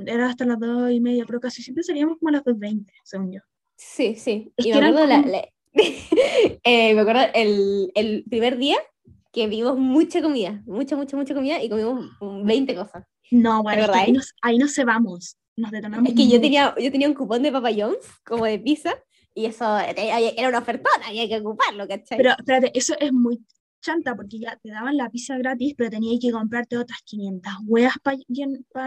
era 0.05 0.27
hasta 0.27 0.45
las 0.45 0.59
2 0.59 0.91
y 0.91 0.99
media, 0.99 1.25
pero 1.25 1.39
casi 1.39 1.61
siempre 1.61 1.83
salíamos 1.83 2.17
como 2.17 2.29
a 2.29 2.33
las 2.33 2.43
2.20, 2.43 2.91
según 3.03 3.31
yo. 3.31 3.41
Sí, 3.75 4.15
sí. 4.15 4.51
y 4.57 4.73
me 4.73 4.87
acuerdo, 4.87 5.05
eh, 5.73 6.93
me 6.93 7.01
acuerdo 7.01 7.21
el, 7.33 7.91
el 7.95 8.23
primer 8.29 8.57
día 8.57 8.77
que 9.31 9.47
vimos 9.47 9.77
mucha 9.77 10.21
comida, 10.21 10.61
mucha, 10.65 10.95
mucha, 10.95 11.15
mucha 11.15 11.33
comida 11.33 11.61
y 11.61 11.69
comimos 11.69 12.09
20 12.19 12.75
cosas. 12.75 13.05
No, 13.31 13.61
bueno, 13.61 13.85
ahí, 13.93 14.11
nos, 14.11 14.33
ahí 14.41 14.57
nos 14.57 14.73
cebamos, 14.73 15.37
nos 15.55 15.71
detonamos. 15.71 16.09
Es 16.09 16.15
que 16.15 16.27
yo 16.27 16.41
tenía, 16.41 16.75
yo 16.77 16.91
tenía 16.91 17.07
un 17.07 17.13
cupón 17.13 17.43
de 17.43 17.51
Papa 17.51 17.69
John's, 17.75 18.05
como 18.25 18.45
de 18.45 18.59
pizza, 18.59 18.95
y 19.35 19.45
eso 19.45 19.77
era 19.77 20.49
una 20.49 20.59
ofertona, 20.59 21.07
había 21.07 21.27
que 21.27 21.37
ocuparlo, 21.37 21.87
¿cachai? 21.87 22.17
Pero 22.17 22.31
espérate, 22.31 22.71
eso 22.73 22.95
es 22.99 23.13
muy 23.13 23.39
chanta 23.79 24.15
porque 24.15 24.39
ya 24.39 24.57
te 24.61 24.69
daban 24.69 24.97
la 24.97 25.09
pizza 25.09 25.37
gratis, 25.37 25.73
pero 25.77 25.89
tenías 25.89 26.19
que 26.21 26.31
comprarte 26.31 26.77
otras 26.77 27.01
500 27.03 27.53
huevas 27.65 27.95
para... 28.01 28.17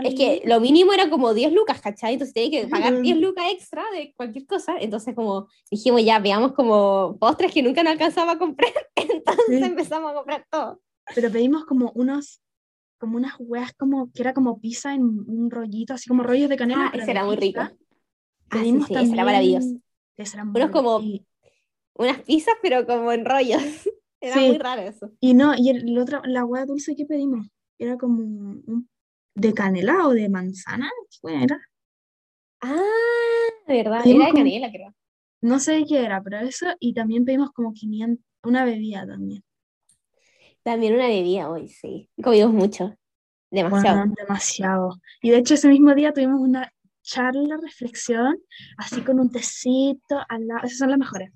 es 0.03 0.15
que 0.15 0.43
lo 0.47 0.61
mínimo 0.61 0.93
era 0.93 1.09
como 1.11 1.35
10 1.35 1.53
lucas, 1.53 1.81
¿cachai? 1.81 2.15
Entonces 2.15 2.35
tenías 2.35 2.65
que 2.65 2.69
pagar 2.69 3.01
10 3.01 3.17
lucas 3.19 3.45
extra 3.53 3.83
de 3.95 4.13
cualquier 4.17 4.47
cosa. 4.47 4.77
Entonces 4.79 5.15
como 5.15 5.49
dijimos, 5.71 6.05
ya 6.05 6.19
veamos 6.19 6.53
como 6.53 7.17
postres 7.19 7.53
que 7.53 7.63
nunca 7.63 7.83
nos 7.83 7.93
alcanzaba 7.93 8.33
a 8.33 8.39
comprar. 8.39 8.73
Entonces 8.95 9.63
empezamos 9.63 10.11
a 10.11 10.15
comprar 10.15 10.47
todo. 10.51 10.81
Pero 11.15 11.31
pedimos 11.31 11.65
como 11.65 11.93
unos 11.95 12.41
como 12.99 13.17
unas 13.17 13.35
huevas 13.41 13.73
como 13.73 14.13
que 14.13 14.23
era 14.23 14.33
como 14.33 14.61
pizza 14.61 14.95
en 14.95 15.03
un 15.03 15.51
rollito, 15.51 15.93
así 15.93 16.09
como 16.09 16.23
rollos 16.23 16.49
de 16.49 16.57
canela. 16.57 16.93
Ah, 16.93 16.97
ese 16.97 17.11
era 17.11 17.25
muy 17.25 17.35
rico. 17.35 17.63
Pedimos 18.49 18.85
ah, 18.85 19.01
sí, 19.01 19.07
sí, 19.07 19.13
era 19.13 19.25
maravilloso. 19.25 19.77
Unos 20.55 20.71
como 20.71 21.01
unas 21.95 22.21
pizzas, 22.21 22.55
pero 22.63 22.87
como 22.87 23.11
en 23.13 23.25
rollos. 23.25 23.63
Era 24.23 24.35
Sí. 24.37 24.49
muy 24.49 24.59
raro 24.59 24.83
eso. 24.83 25.11
Y 25.21 25.35
no, 25.35 25.52
y 25.57 25.69
el, 25.71 25.88
el 25.88 25.99
otro, 25.99 26.23
la 26.25 26.45
hueá 26.45 26.64
dulce 26.64 26.95
que 26.97 27.05
pedimos 27.05 27.47
era 27.79 27.99
como 27.99 28.21
un, 28.23 28.88
de 29.35 29.52
canela 29.52 30.07
o 30.07 30.11
de 30.11 30.29
manzana. 30.29 30.88
¿Qué 31.11 31.19
hueá 31.23 31.43
era? 31.43 31.61
Ah, 32.61 32.81
verdad, 33.67 34.02
Pedimos 34.02 34.23
era 34.23 34.26
de 34.26 34.31
como- 34.33 34.45
canela, 34.45 34.71
creo. 34.71 34.95
No 35.41 35.59
sé 35.59 35.85
qué 35.88 36.05
era, 36.05 36.23
pero 36.23 36.38
eso, 36.38 36.67
y 36.79 36.95
también 36.95 37.25
pedimos 37.25 37.50
como 37.50 37.73
500, 37.75 38.25
una 38.45 38.64
bebida 38.64 39.05
también. 39.07 39.43
También 40.62 40.95
una 40.95 41.09
bebida 41.09 41.50
hoy, 41.50 41.69
sí. 41.69 42.09
Comimos 42.23 42.52
mucho. 42.52 42.95
Demasiado. 43.50 43.99
Bueno, 43.99 44.14
demasiado. 44.17 45.00
Y 45.21 45.31
de 45.31 45.38
hecho 45.38 45.55
ese 45.55 45.69
mismo 45.69 45.95
día 45.97 46.12
tuvimos 46.12 46.41
una 46.41 46.73
charla, 47.02 47.59
reflexión, 47.61 48.38
así 48.79 49.00
con 49.02 49.19
un 49.19 49.31
tecito 49.33 50.21
al 50.29 50.47
lado. 50.47 50.61
Esas 50.64 50.79
son 50.79 50.91
las 50.91 50.99
mejores. 51.00 51.33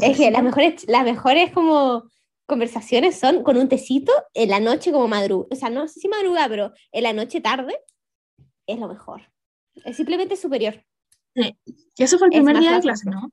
Es 0.00 0.16
que 0.16 0.30
las 0.30 0.44
mejores, 0.44 0.86
las 0.88 1.04
mejores 1.04 1.50
como 1.52 2.04
conversaciones 2.50 3.16
son 3.16 3.44
con 3.44 3.56
un 3.56 3.68
tecito 3.68 4.12
en 4.34 4.50
la 4.50 4.58
noche 4.58 4.90
como 4.90 5.06
madrugada. 5.06 5.48
O 5.52 5.54
sea, 5.54 5.70
no 5.70 5.86
sé 5.86 6.00
si 6.00 6.08
madrugada, 6.08 6.48
pero 6.48 6.72
en 6.90 7.04
la 7.04 7.12
noche 7.12 7.40
tarde 7.40 7.78
es 8.66 8.76
lo 8.80 8.88
mejor. 8.88 9.22
Es 9.84 9.96
simplemente 9.96 10.36
superior. 10.36 10.84
Y 11.34 12.02
eso 12.02 12.18
fue 12.18 12.26
el 12.26 12.32
primer 12.32 12.58
día 12.58 12.74
de 12.74 12.80
clase, 12.80 13.08
¿no? 13.08 13.30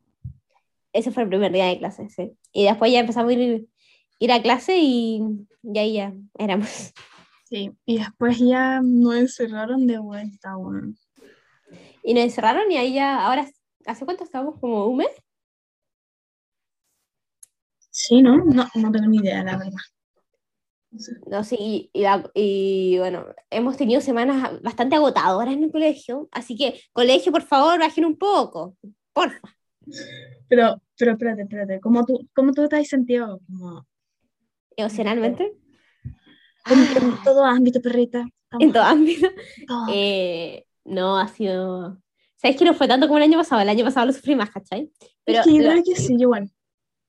Ese 0.93 1.11
fue 1.11 1.23
el 1.23 1.29
primer 1.29 1.51
día 1.51 1.65
de 1.65 1.79
clase, 1.79 2.07
sí. 2.09 2.37
Y 2.51 2.65
después 2.65 2.91
ya 2.91 2.99
empezamos 2.99 3.31
a 3.31 3.33
ir, 3.33 3.67
ir 4.19 4.31
a 4.31 4.41
clase 4.41 4.77
y, 4.77 5.23
y 5.63 5.79
ahí 5.79 5.93
ya 5.93 6.13
éramos. 6.37 6.93
Sí. 7.49 7.71
Y 7.85 7.97
después 7.97 8.37
ya 8.37 8.81
nos 8.83 9.15
encerraron 9.15 9.87
de 9.87 9.97
vuelta, 9.97 10.55
bueno. 10.57 10.93
Y 12.03 12.13
nos 12.13 12.23
encerraron 12.23 12.71
y 12.71 12.77
ahí 12.77 12.93
ya, 12.93 13.25
ahora, 13.25 13.49
¿hace 13.87 14.05
cuánto 14.05 14.23
estábamos? 14.23 14.59
¿Como 14.59 14.85
un 14.85 14.97
mes? 14.97 15.09
Sí, 17.99 18.21
¿no? 18.21 18.37
No, 18.45 18.67
no 18.75 18.91
tengo 18.91 19.07
ni 19.07 19.17
idea, 19.17 19.43
la 19.43 19.57
verdad. 19.57 19.71
No 21.25 21.43
sí, 21.43 21.89
y, 21.93 22.05
y 22.35 22.97
bueno, 22.99 23.25
hemos 23.49 23.75
tenido 23.75 24.01
semanas 24.01 24.61
bastante 24.61 24.95
agotadoras 24.95 25.53
en 25.55 25.63
el 25.63 25.71
colegio, 25.71 26.29
así 26.31 26.55
que, 26.55 26.79
colegio, 26.93 27.31
por 27.31 27.41
favor, 27.41 27.79
bajen 27.79 28.05
un 28.05 28.15
poco, 28.17 28.77
porfa. 29.13 29.49
Pero, 30.47 30.79
pero 30.95 31.11
espérate, 31.13 31.41
espérate. 31.41 31.79
¿Cómo 31.81 32.05
tú, 32.05 32.27
cómo 32.35 32.53
tú 32.53 32.67
te 32.69 32.75
has 32.77 32.87
sentido? 32.87 33.39
Como, 33.47 33.85
Emocionalmente, 34.75 35.53
en, 36.69 36.79
en 37.03 37.23
todo 37.23 37.43
ámbito, 37.45 37.81
perrita. 37.81 38.27
Ah. 38.51 38.57
en 38.59 38.71
todo 38.71 38.83
ámbito. 38.83 39.27
Todo. 39.67 39.87
Eh, 39.91 40.65
no, 40.85 41.17
ha 41.17 41.27
sido... 41.29 41.97
¿Sabes 42.35 42.57
que 42.57 42.65
no 42.65 42.75
fue 42.75 42.87
tanto 42.87 43.07
como 43.07 43.17
el 43.17 43.23
año 43.23 43.39
pasado? 43.39 43.61
El 43.61 43.69
año 43.69 43.83
pasado 43.83 44.05
lo 44.05 44.13
sufrí 44.13 44.35
más, 44.35 44.51
¿cachai? 44.51 44.91
Pero 45.25 45.39
Es 45.39 45.45
que 45.45 45.53
yo 45.55 45.63
lo- 45.63 45.71
creo 45.71 45.83
que 45.83 45.95
sí, 45.95 46.15
igual. 46.19 46.51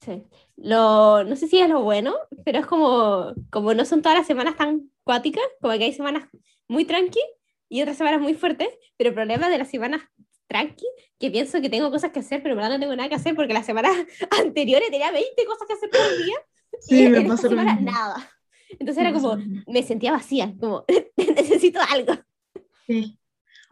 Sí. 0.01 0.23
Lo, 0.61 1.23
no 1.25 1.37
sé 1.37 1.47
si 1.47 1.59
es 1.61 1.69
lo 1.69 1.83
bueno, 1.83 2.17
pero 2.45 2.59
es 2.59 2.67
como, 2.67 3.33
como 3.51 3.75
no 3.75 3.85
son 3.85 4.03
todas 4.03 4.19
las 4.19 4.27
semanas 4.27 4.57
tan 4.57 4.91
cuáticas, 5.05 5.45
como 5.61 5.75
que 5.79 5.85
hay 5.85 5.93
semanas 5.93 6.29
muy 6.67 6.85
tranqui 6.85 7.21
y 7.69 7.81
otras 7.83 7.97
semanas 7.97 8.21
muy 8.21 8.35
fuertes, 8.35 8.69
pero 8.97 9.11
el 9.11 9.15
problema 9.15 9.49
de 9.49 9.59
las 9.59 9.71
semanas 9.71 10.03
tranqui, 10.49 10.87
que 11.21 11.31
pienso 11.31 11.61
que 11.61 11.71
tengo 11.71 11.91
cosas 11.91 12.11
que 12.11 12.21
hacer, 12.21 12.43
pero 12.43 12.55
en 12.55 12.59
verdad 12.59 12.73
no 12.75 12.81
tengo 12.81 12.97
nada 12.97 13.09
que 13.09 13.15
hacer 13.15 13.37
porque 13.37 13.55
las 13.55 13.67
semanas 13.67 13.93
anteriores 14.45 14.91
tenía 14.91 15.13
20 15.13 15.45
cosas 15.47 15.67
que 15.69 15.75
hacer 15.75 15.91
por 15.91 16.17
día 16.17 16.37
Sí, 16.81 17.05
y 17.05 17.09
me 17.09 17.21
en 17.21 17.27
esta 17.27 17.37
semana 17.37 17.75
mismo. 17.77 17.91
nada. 17.91 18.31
Entonces 18.79 19.03
Me 19.03 19.03
era 19.05 19.13
como, 19.13 19.37
me 19.67 19.83
sentía 19.83 20.13
vacía, 20.13 20.55
como 20.59 20.85
necesito 21.17 21.81
algo, 21.89 22.15
Sí. 22.87 23.19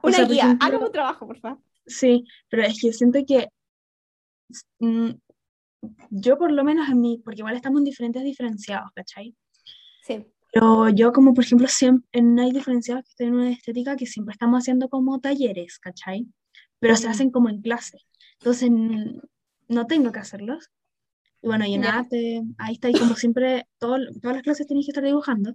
O 0.03 0.09
una 0.09 0.17
sea, 0.17 0.27
por 0.27 0.35
guía, 0.35 0.45
ejemplo, 0.45 0.67
hágame 0.67 0.87
un 0.87 0.93
trabajo, 0.93 1.27
por 1.27 1.39
favor. 1.41 1.59
Sí, 1.87 2.25
pero 2.49 2.63
es 2.65 2.81
que 2.81 2.93
siento 2.93 3.19
que 3.27 3.49
mm, 4.79 5.11
yo 6.11 6.39
por 6.39 6.53
lo 6.53 6.65
menos 6.65 6.89
en 6.89 7.01
mí, 7.01 7.21
porque 7.25 7.41
igual 7.41 7.57
estamos 7.57 7.81
en 7.81 7.85
diferentes 7.85 8.23
diferenciados, 8.25 8.91
¿cachai? 8.95 9.35
Sí, 10.03 10.25
Pero 10.53 10.89
yo 10.91 11.13
como 11.13 11.35
por 11.35 11.45
ejemplo 11.45 11.67
siempre, 11.69 12.09
en 12.13 12.39
hay 12.39 12.53
diferenciados 12.53 13.05
que 13.05 13.11
estoy 13.11 13.27
en 13.27 13.35
una 13.35 13.51
estética 13.51 13.97
que 13.97 14.07
siempre 14.07 14.33
estamos 14.33 14.59
haciendo 14.61 14.89
como 14.89 15.21
talleres, 15.21 15.79
¿cachai? 15.79 16.27
Pero 16.79 16.97
se 16.97 17.09
hacen 17.09 17.31
como 17.31 17.49
en 17.49 17.61
clase. 17.63 17.99
Entonces 18.39 18.71
no 19.69 19.87
tengo 19.87 20.13
que 20.13 20.21
hacerlos. 20.21 20.71
Y 21.43 21.49
bueno, 21.49 21.67
y 21.67 21.75
en 21.75 21.83
Ya. 21.83 21.99
arte, 21.99 22.43
ahí 22.59 22.75
está, 22.75 22.89
y 22.91 22.95
como 22.95 23.15
siempre, 23.17 23.67
todo- 23.79 23.99
todas 24.23 24.37
las 24.37 24.43
clases 24.43 24.67
tenéis 24.67 24.87
que 24.87 24.91
estar 24.93 25.05
dibujando. 25.05 25.55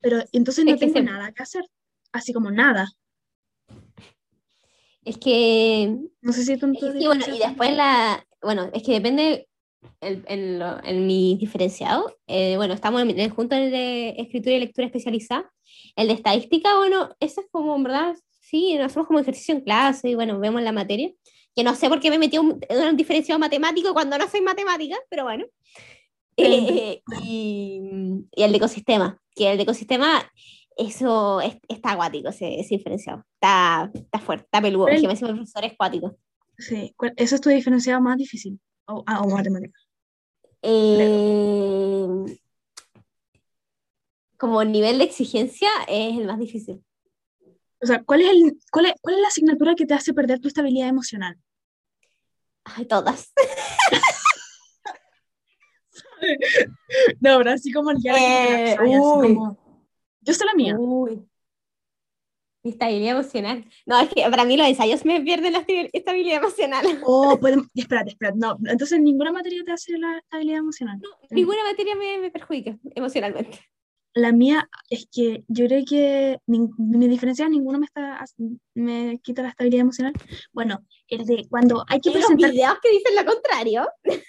Pero 0.00 0.18
entonces 0.32 0.64
no 0.64 0.70
Es 0.72 0.76
que 0.76 0.86
tengo 0.86 0.92
siempre- 0.94 1.12
nada 1.14 1.32
que 1.32 1.42
hacer, 1.42 1.64
así 2.12 2.32
como 2.32 2.50
nada. 2.50 2.88
es 5.04 5.18
que 5.18 5.96
No 6.20 6.32
sé 6.32 6.44
si 6.44 6.56
tú 6.56 6.66
Es 6.72 6.80
que 6.80 6.92
sí, 6.98 7.06
bueno, 7.06 7.24
y 7.34 7.38
después 7.38 7.76
la, 7.76 8.24
bueno, 8.42 8.70
es 8.72 8.82
que 8.82 8.92
depende 8.92 9.48
el- 10.00 10.24
en, 10.28 10.58
lo- 10.58 10.82
en 10.84 11.06
mi 11.06 11.36
diferenciado, 11.38 12.14
eh, 12.26 12.56
bueno, 12.56 12.74
estamos 12.74 13.00
en 13.02 13.30
junto 13.30 13.54
el 13.56 13.70
de 13.70 14.10
escritura 14.18 14.54
y 14.56 14.60
lectura 14.60 14.86
especializada, 14.86 15.50
el 15.96 16.08
de 16.08 16.14
estadística, 16.14 16.76
bueno, 16.76 17.10
eso 17.20 17.40
es 17.40 17.46
como, 17.50 17.74
en 17.76 17.82
verdad, 17.84 18.14
sí, 18.40 18.74
nos 18.76 18.86
hacemos 18.86 19.06
como 19.06 19.18
ejercicio 19.20 19.54
en 19.54 19.60
clase 19.62 20.10
y 20.10 20.14
bueno, 20.14 20.38
vemos 20.38 20.62
la 20.62 20.72
materia, 20.72 21.10
que 21.54 21.64
no 21.64 21.74
sé 21.74 21.88
por 21.88 22.00
qué 22.00 22.10
me 22.10 22.18
metí 22.18 22.38
un, 22.38 22.58
en 22.68 22.88
un 22.88 22.96
diferenciado 22.96 23.38
matemático 23.38 23.92
cuando 23.92 24.16
no 24.18 24.28
soy 24.28 24.40
matemática, 24.40 24.96
pero 25.10 25.24
bueno. 25.24 25.44
Eh, 26.36 27.02
y, 27.24 27.80
y 28.34 28.42
el 28.42 28.50
de 28.52 28.56
ecosistema, 28.56 29.20
que 29.34 29.50
el 29.52 29.56
de 29.56 29.64
ecosistema, 29.64 30.22
eso 30.76 31.40
es- 31.40 31.58
está 31.68 31.92
acuático, 31.92 32.28
ese, 32.30 32.58
ese 32.60 32.76
diferenciado, 32.76 33.24
está, 33.34 33.90
está 33.94 34.18
fuerte, 34.18 34.44
está 34.44 34.62
peludo, 34.62 34.86
Pero 34.86 34.96
es 34.96 35.02
el- 35.02 35.08
que 35.08 35.14
me 35.24 35.28
el 35.30 35.36
profesor 35.36 35.64
es. 35.64 35.72
Sí, 36.58 36.94
¿cuál- 36.96 37.14
¿eso 37.16 37.34
es 37.34 37.40
tu 37.40 37.48
diferenciado 37.50 38.00
más 38.00 38.16
difícil? 38.16 38.60
O, 38.86 39.02
ah, 39.06 39.22
o 39.22 39.28
matemática. 39.28 39.78
Eh, 40.62 42.06
como 44.36 44.62
nivel 44.64 44.98
de 44.98 45.04
exigencia 45.04 45.68
es 45.88 46.18
el 46.18 46.26
más 46.26 46.38
difícil. 46.38 46.84
O 47.80 47.86
sea, 47.86 48.02
¿cuál 48.04 48.20
es 48.22 48.30
el, 48.30 48.58
cuál 48.70 48.86
es, 48.86 48.92
cuál 49.00 49.16
es 49.16 49.20
la 49.22 49.28
asignatura 49.28 49.74
que 49.74 49.86
te 49.86 49.94
hace 49.94 50.14
perder 50.14 50.38
tu 50.40 50.48
estabilidad 50.48 50.88
emocional? 50.88 51.36
Ay, 52.64 52.84
todas. 52.86 53.32
No, 57.20 57.38
pero 57.38 57.50
así 57.50 57.72
como 57.72 57.90
el 57.90 57.98
Eh, 58.04 58.74
así 58.74 58.82
uy. 58.88 59.34
como- 59.34 59.58
Yo 60.20 60.32
sé 60.34 60.44
la 60.44 60.54
mía. 60.54 60.76
Uy. 60.78 61.28
Mi 62.64 62.70
estabilidad 62.70 63.16
emocional. 63.18 63.64
No, 63.86 64.00
es 64.00 64.08
que 64.10 64.22
para 64.30 64.44
mí 64.44 64.56
los 64.56 64.66
ensayos 64.68 65.04
me 65.04 65.20
pierden 65.20 65.52
la 65.54 65.60
estabil- 65.66 65.90
estabilidad 65.92 66.36
emocional. 66.38 66.84
Oh, 67.04 67.38
podemos, 67.40 67.66
espérate, 67.74 68.10
espérate. 68.10 68.38
No, 68.38 68.56
entonces 68.66 69.00
ninguna 69.00 69.32
materia 69.32 69.62
te 69.64 69.72
hace 69.72 69.98
la 69.98 70.18
estabilidad 70.18 70.58
emocional. 70.58 71.00
Ninguna 71.30 71.64
materia 71.64 71.94
me, 71.96 72.18
me 72.18 72.30
perjudica 72.30 72.78
emocionalmente. 72.94 73.58
La 74.14 74.30
mía 74.30 74.68
es 74.90 75.08
que 75.10 75.42
yo 75.48 75.66
creo 75.66 75.82
que 75.88 76.38
nin- 76.46 76.70
mi 76.76 77.08
diferencia 77.08 77.48
ninguno 77.48 77.78
me 77.78 77.86
está 77.86 78.22
me 78.74 79.18
quita 79.22 79.42
la 79.42 79.48
estabilidad 79.48 79.80
emocional. 79.80 80.12
Bueno, 80.52 80.84
el 81.08 81.24
de 81.24 81.46
cuando 81.48 81.82
hay 81.88 81.98
que 82.00 82.10
Y 82.10 82.12
los 82.12 82.20
presentar. 82.20 82.50
videos 82.50 82.76
que 82.82 82.90
dicen 82.90 83.16
lo 83.16 83.24
contrario. 83.24 83.88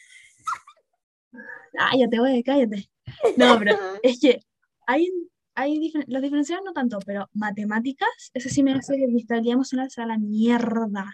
Cállate, 1.74 2.20
güey, 2.20 2.44
cállate. 2.44 2.90
No, 3.38 3.58
pero 3.60 3.75
es 4.04 4.20
que 4.20 4.40
hay, 4.88 5.10
hay 5.56 5.78
difer- 5.80 6.06
los 6.08 6.22
diferenciados 6.22 6.66
no 6.66 6.74
tanto, 6.74 7.00
pero 7.06 7.30
matemáticas, 7.34 8.10
ese 8.34 8.50
sí 8.50 8.64
me 8.64 8.74
hace 8.74 8.96
que 8.98 9.06
estabilidad 9.18 9.54
emocional 9.56 9.90
sea 9.92 10.06
la 10.06 10.18
mierda. 10.18 11.14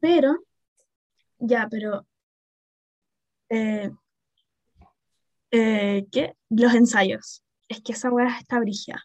Pero, 0.00 0.38
ya, 1.38 1.68
pero, 1.70 2.06
eh, 3.50 3.90
eh, 5.50 6.06
¿qué? 6.10 6.34
Los 6.50 6.74
ensayos. 6.74 7.42
Es 7.68 7.80
que 7.82 7.92
esa 7.92 8.10
weá 8.10 8.38
está 8.38 8.58
brígida. 8.58 9.02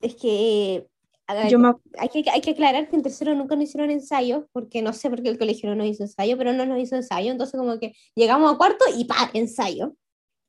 Es 0.00 0.14
que 0.14 0.86
a 1.26 1.34
ver, 1.34 1.48
Yo 1.48 1.60
me, 1.60 1.72
hay, 1.98 2.08
que 2.08 2.28
hay 2.28 2.40
que 2.40 2.50
aclarar 2.50 2.88
que 2.88 2.96
en 2.96 3.02
tercero 3.02 3.34
nunca 3.36 3.54
nos 3.54 3.64
hicieron 3.64 3.90
ensayos, 3.90 4.46
porque 4.50 4.82
no 4.82 4.92
sé 4.92 5.08
por 5.10 5.22
qué 5.22 5.28
el 5.28 5.38
colegio 5.38 5.68
no 5.70 5.76
nos 5.76 5.86
hizo 5.86 6.02
ensayo, 6.02 6.36
pero 6.36 6.52
no 6.52 6.66
nos 6.66 6.80
hizo 6.80 6.96
ensayo. 6.96 7.30
Entonces, 7.30 7.56
como 7.56 7.78
que 7.78 7.94
llegamos 8.16 8.52
a 8.52 8.56
cuarto 8.56 8.84
y 8.96 9.04
¡pa! 9.04 9.30
ensayo. 9.34 9.94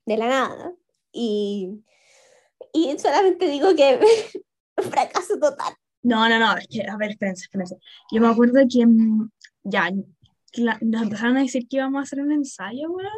De 0.08 0.18
la 0.18 0.28
nada. 0.28 0.74
Y, 1.12 1.84
y 2.74 2.98
solamente 3.00 3.48
digo 3.50 3.76
que 3.76 4.00
fracaso 4.92 5.38
total. 5.40 5.74
no, 6.04 6.28
no, 6.30 6.40
no, 6.40 6.58
es 6.58 6.68
que, 6.68 6.82
a 6.88 6.98
ver, 6.98 7.12
espérense, 7.12 7.44
espérense. 7.44 7.78
Yo 8.12 8.22
me 8.22 8.28
acuerdo 8.28 8.60
que 8.70 8.86
mm, 8.86 9.30
ya, 9.64 9.92
la- 10.54 10.78
nos 10.82 11.04
empezaron 11.04 11.38
a 11.38 11.42
decir 11.42 11.68
que 11.68 11.78
íbamos 11.78 12.00
a 12.00 12.04
hacer 12.04 12.22
un 12.22 12.32
ensayo, 12.32 12.90
weón. 12.92 13.10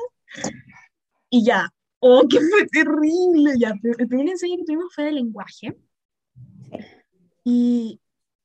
Y 1.30 1.44
ya, 1.46 1.70
oh, 2.00 2.28
que 2.28 2.40
fue 2.40 2.66
terrible. 2.72 3.54
Ya, 3.58 3.74
el 3.98 4.08
primer 4.08 4.30
ensayo 4.30 4.56
que 4.58 4.64
tuvimos 4.66 4.94
fue 4.94 5.06
de 5.06 5.12
lenguaje. 5.14 5.76
Y 7.44 8.00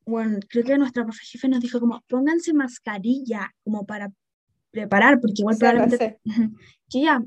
bueno, 0.06 0.38
creo 0.48 0.64
que 0.64 0.78
nuestra 0.78 1.04
profe 1.04 1.24
jefe 1.24 1.48
nos 1.48 1.60
dijo 1.60 1.80
como, 1.80 2.02
pónganse 2.08 2.52
mascarilla 2.54 3.50
como 3.64 3.84
para 3.86 4.10
preparar, 4.70 5.20
porque 5.20 5.34
igual 5.42 5.54
Sí, 5.54 5.60
probablemente, 5.60 6.20
que 6.90 7.02
ya. 7.02 7.22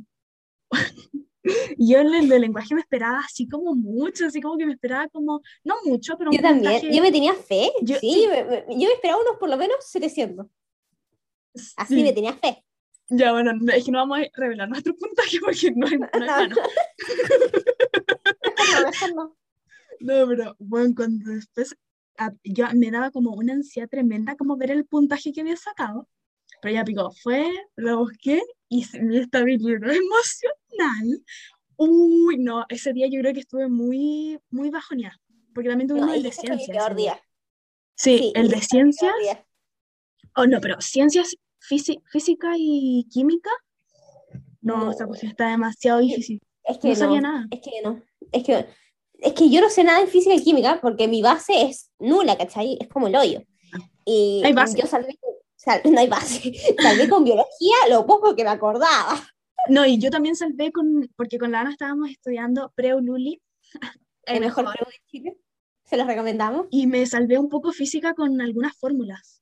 Yo 1.77 1.99
en 1.99 2.13
el 2.13 2.29
de 2.29 2.39
lenguaje 2.39 2.75
me 2.75 2.81
esperaba 2.81 3.19
así 3.19 3.47
como 3.47 3.73
mucho, 3.73 4.27
así 4.27 4.41
como 4.41 4.57
que 4.57 4.65
me 4.65 4.73
esperaba 4.73 5.07
como, 5.09 5.41
no 5.63 5.75
mucho, 5.85 6.17
pero 6.17 6.29
un 6.29 6.35
Yo 6.37 6.41
también, 6.41 6.73
puntaje- 6.81 6.95
yo 6.95 7.01
me 7.01 7.11
tenía 7.11 7.33
fe, 7.33 7.71
Yo- 7.81 7.97
sí, 7.99 8.13
sí. 8.13 8.27
me- 8.27 8.43
me- 8.43 8.65
yo 8.69 8.87
me 8.87 8.93
esperaba 8.93 9.21
unos 9.21 9.37
por 9.39 9.49
lo 9.49 9.57
menos 9.57 9.77
700, 9.85 10.47
así 11.77 11.95
sí. 11.95 12.03
me 12.03 12.13
tenía 12.13 12.33
fe. 12.33 12.63
Ya, 13.09 13.33
bueno, 13.33 13.51
no- 13.53 13.73
es 13.73 13.83
que 13.83 13.91
no 13.91 13.97
vamos 13.99 14.19
a 14.19 14.39
revelar 14.39 14.69
nuestro 14.69 14.95
puntaje 14.95 15.39
porque 15.41 15.71
no 15.75 15.87
hay, 15.87 15.97
no 15.97 16.07
hay 16.13 16.19
mano. 16.27 16.55
No, 19.99 20.27
pero 20.27 20.55
bueno, 20.59 20.93
cuando 20.95 21.31
después 21.31 21.75
a- 22.17 22.33
yo 22.43 22.65
me 22.73 22.91
daba 22.91 23.11
como 23.11 23.33
una 23.33 23.53
ansiedad 23.53 23.89
tremenda 23.89 24.35
como 24.35 24.57
ver 24.57 24.71
el 24.71 24.85
puntaje 24.85 25.31
que 25.31 25.41
había 25.41 25.57
sacado. 25.57 26.07
Pero 26.61 26.75
ya 26.75 26.83
pico, 26.85 27.11
fue, 27.23 27.51
lo 27.75 27.97
busqué 27.99 28.41
y 28.69 28.83
se 28.83 29.01
me 29.01 29.17
estabilizó 29.19 29.69
emocional. 29.75 31.23
Uy, 31.77 32.37
no, 32.37 32.65
ese 32.69 32.93
día 32.93 33.07
yo 33.07 33.19
creo 33.21 33.33
que 33.33 33.39
estuve 33.39 33.67
muy, 33.67 34.39
muy 34.51 34.69
bajoneada. 34.69 35.17
Porque 35.53 35.69
también 35.69 35.87
tuve 35.87 35.99
No, 35.99 36.05
uno 36.05 36.13
el 36.13 36.23
de 36.23 36.29
mi 36.29 36.33
ciencias. 36.35 36.95
día. 36.95 37.21
Sí, 37.95 38.17
Sí, 38.17 38.31
el 38.35 38.49
de 38.49 38.55
mi 38.57 38.61
ciencias. 38.61 39.13
Oh, 40.35 40.45
no, 40.45 40.61
pero 40.61 40.79
ciencias 40.79 41.35
físi- 41.59 42.01
física 42.11 42.53
y 42.57 43.07
química. 43.11 43.49
No, 44.61 44.85
No. 44.85 44.91
esa 44.91 45.07
cuestión 45.07 45.31
está 45.31 45.49
demasiado 45.49 45.99
difícil. 45.99 46.39
Es 46.63 46.77
que 46.77 46.89
No 46.89 46.95
sabía 46.95 47.21
no, 47.21 47.31
nada. 47.33 47.47
es 47.49 47.59
que 47.61 47.71
no, 47.83 48.01
es 48.31 48.43
que, 48.43 48.65
es 49.19 49.33
que 49.33 49.49
yo 49.49 49.59
no 49.61 49.69
sé 49.69 49.83
nada 49.83 49.99
de 49.99 50.07
física 50.07 50.35
y 50.35 50.43
química 50.43 50.79
porque 50.81 51.07
mi 51.07 51.21
base 51.23 51.63
es 51.63 51.91
nula, 51.99 52.37
¿cachai? 52.37 52.77
Es 52.79 52.87
como 52.87 53.07
el 53.07 53.15
hoyo. 53.15 53.41
Y 54.05 54.41
Hay 54.45 54.53
base. 54.53 54.79
yo 54.79 54.85
salvé, 54.87 55.17
sal- 55.63 55.81
no 55.85 55.99
hay 55.99 56.07
base, 56.07 56.51
salvé 56.81 57.07
con 57.09 57.23
biología 57.23 57.75
lo 57.89 58.05
poco 58.05 58.35
que 58.35 58.43
me 58.43 58.49
acordaba. 58.49 59.21
No, 59.69 59.85
y 59.85 59.99
yo 59.99 60.09
también 60.09 60.35
salvé 60.35 60.71
con, 60.71 61.07
porque 61.15 61.37
con 61.37 61.51
la 61.51 61.61
Ana 61.61 61.71
estábamos 61.71 62.09
estudiando 62.09 62.71
Preululi, 62.75 63.41
El 64.25 64.39
mejor 64.39 64.65
prueba 64.65 64.87
de 64.89 64.97
Chile, 65.07 65.37
se 65.83 65.97
los 65.97 66.07
recomendamos. 66.07 66.67
y 66.71 66.87
me 66.87 67.05
salvé 67.05 67.37
un 67.37 67.49
poco 67.49 67.71
física 67.71 68.13
con 68.13 68.39
algunas 68.41 68.75
fórmulas. 68.77 69.41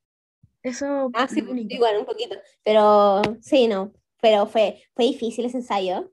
Eso 0.63 1.09
Ah, 1.13 1.27
sí, 1.27 1.41
único. 1.41 1.73
igual, 1.73 1.97
un 1.99 2.05
poquito, 2.05 2.35
pero 2.63 3.21
sí, 3.41 3.67
no, 3.67 3.93
pero 4.21 4.45
fue, 4.45 4.83
fue 4.93 5.05
difícil 5.05 5.45
ese 5.45 5.57
ensayo. 5.57 6.11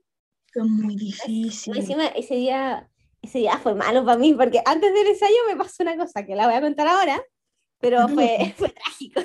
Fue 0.53 0.63
muy 0.63 0.95
No, 0.95 0.99
difícil. 1.01 1.77
Encima, 1.77 2.07
ese 2.07 2.35
día, 2.35 2.89
ese 3.21 3.39
día 3.39 3.57
fue 3.57 3.75
malo 3.75 4.05
para 4.05 4.17
mí, 4.17 4.33
porque 4.33 4.61
antes 4.65 4.93
del 4.93 5.07
ensayo 5.07 5.35
me 5.49 5.57
pasó 5.57 5.83
una 5.83 5.97
cosa 5.97 6.25
que 6.25 6.35
la 6.35 6.45
voy 6.47 6.55
a 6.55 6.61
contar 6.61 6.87
ahora, 6.87 7.21
pero 7.79 8.07
fue, 8.07 8.37
fue 8.57 8.69
trágico, 8.69 9.21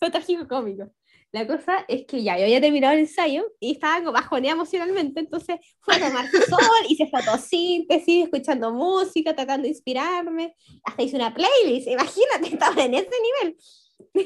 fue 0.02 0.10
trágico 0.10 0.48
cómico. 0.48 0.90
La 1.32 1.46
cosa 1.46 1.84
es 1.86 2.06
que 2.06 2.24
ya 2.24 2.36
yo 2.36 2.42
había 2.42 2.60
terminado 2.60 2.94
el 2.94 3.00
ensayo 3.00 3.44
y 3.60 3.72
estaba 3.72 3.98
como 4.00 4.10
bajoneada 4.12 4.56
emocionalmente, 4.56 5.20
entonces 5.20 5.58
fue 5.80 5.94
a 5.94 6.00
tomar 6.08 6.28
sol, 6.48 6.58
hice 6.88 7.06
fotosíntesis, 7.06 8.24
escuchando 8.24 8.72
música, 8.72 9.34
tratando 9.34 9.62
de 9.62 9.68
inspirarme, 9.68 10.56
hasta 10.82 11.02
hice 11.02 11.14
una 11.16 11.32
playlist, 11.32 11.86
imagínate, 11.86 12.48
estaba 12.52 12.82
en 12.82 12.94
ese 12.94 13.10
nivel. 13.42 13.56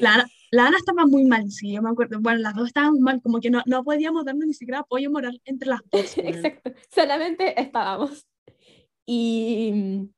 La, 0.01 0.15
Ana- 0.15 0.25
la 0.49 0.67
Ana 0.67 0.77
estaba 0.77 1.05
muy 1.05 1.25
mal, 1.25 1.51
sí, 1.51 1.73
yo 1.73 1.81
me 1.83 1.89
acuerdo. 1.89 2.19
Bueno, 2.21 2.39
las 2.39 2.55
dos 2.55 2.67
estaban 2.69 2.99
mal, 3.01 3.21
como 3.21 3.39
que 3.39 3.51
no, 3.51 3.61
no 3.67 3.83
podíamos 3.83 4.25
darnos 4.25 4.47
ni 4.47 4.53
siquiera 4.53 4.79
apoyo 4.79 5.11
moral 5.11 5.39
entre 5.45 5.69
las 5.69 5.81
dos. 5.91 6.17
Exacto, 6.17 6.71
solamente 6.93 7.59
estábamos. 7.61 8.25
Y, 9.05 10.09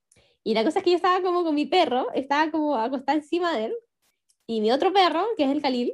y 0.43 0.53
la 0.53 0.63
cosa 0.63 0.79
es 0.79 0.85
que 0.85 0.91
yo 0.91 0.95
estaba 0.95 1.21
como 1.21 1.43
con 1.43 1.53
mi 1.55 1.65
perro, 1.65 2.07
estaba 2.13 2.49
como 2.49 2.75
acostada 2.75 3.17
encima 3.17 3.51
de 3.57 3.65
él, 3.65 3.75
y 4.47 4.61
mi 4.61 4.71
otro 4.71 4.91
perro, 4.93 5.25
que 5.37 5.43
es 5.43 5.51
el 5.51 5.61
Khalil, 5.61 5.93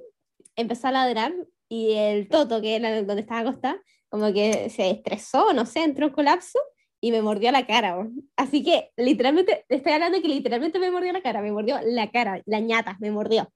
empezó 0.55 0.88
a 0.88 0.91
ladrar, 0.91 1.33
y 1.67 1.93
el 1.93 2.27
Toto, 2.29 2.62
que 2.62 2.75
era 2.75 3.01
donde 3.01 3.22
estaba 3.22 3.41
acostada, 3.41 3.81
como 4.10 4.31
que 4.31 4.69
se 4.69 4.91
estresó, 4.91 5.53
no 5.53 5.65
sé, 5.65 5.83
entró 5.83 6.05
en 6.07 6.13
colapso, 6.13 6.60
y 7.01 7.12
me 7.12 7.22
mordió 7.22 7.51
la 7.51 7.65
cara. 7.67 7.98
weón. 7.98 8.29
Así 8.38 8.63
que 8.63 8.91
literalmente, 8.95 9.65
te 9.67 9.75
estoy 9.75 9.91
hablando 9.93 10.22
que 10.22 10.27
literalmente 10.29 10.79
me 10.79 10.91
mordió 10.91 11.12
la 11.12 11.22
cara, 11.22 11.41
me 11.41 11.51
mordió 11.51 11.77
la 11.83 12.10
cara, 12.12 12.41
la 12.45 12.60
ñata, 12.60 12.95
me 13.01 13.12
mordió. 13.12 13.51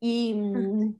Y, 0.00 0.34
mm, 0.34 0.94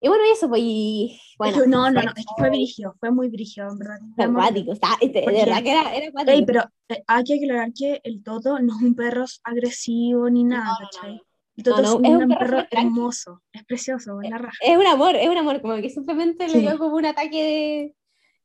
y 0.00 0.08
bueno, 0.08 0.24
eso, 0.32 0.48
pues, 0.48 0.60
y 0.64 1.18
bueno. 1.38 1.58
No, 1.66 1.90
no, 1.90 2.02
no, 2.02 2.10
es 2.16 2.26
que 2.26 2.34
fue 2.38 2.50
brígido, 2.50 2.94
fue 3.00 3.10
muy 3.10 3.28
brígido, 3.28 3.68
en 3.70 3.78
verdad. 3.78 3.98
fue 4.16 4.24
acuático, 4.24 4.72
está- 4.72 4.96
de, 5.00 5.08
de 5.08 5.22
Porque- 5.22 5.38
verdad 5.44 5.62
que 5.62 5.70
era, 5.70 5.94
era 5.94 6.08
acuático. 6.08 6.32
Ey, 6.32 6.44
pero 6.46 6.62
eh, 6.88 7.02
hay 7.06 7.24
que 7.24 7.34
aclarar 7.36 7.72
que 7.72 8.00
el 8.04 8.22
Toto 8.22 8.58
no 8.58 8.76
es 8.76 8.82
un 8.82 8.94
perro 8.94 9.24
agresivo 9.44 10.28
ni 10.30 10.44
nada, 10.44 10.64
no, 10.64 10.72
no, 10.72 10.78
¿cachai? 10.90 11.14
no. 11.16 11.22
No, 11.56 11.76
no, 11.76 12.00
es 12.02 12.10
un, 12.24 12.28
perro 12.36 12.64
hermoso, 12.70 13.40
es 13.52 13.64
precioso, 13.64 14.20
es 14.22 14.30
la 14.30 14.38
raja. 14.38 14.58
Es 14.60 14.76
un 14.76 14.86
amor, 14.86 15.14
es 15.14 15.28
un 15.28 15.36
amor, 15.38 15.60
como 15.60 15.76
que 15.76 15.88
simplemente 15.90 16.48
Sí. 16.48 16.54
le 16.56 16.60
dio 16.62 16.78
como 16.78 16.96
un 16.96 17.06
ataque 17.06 17.42
de... 17.42 17.94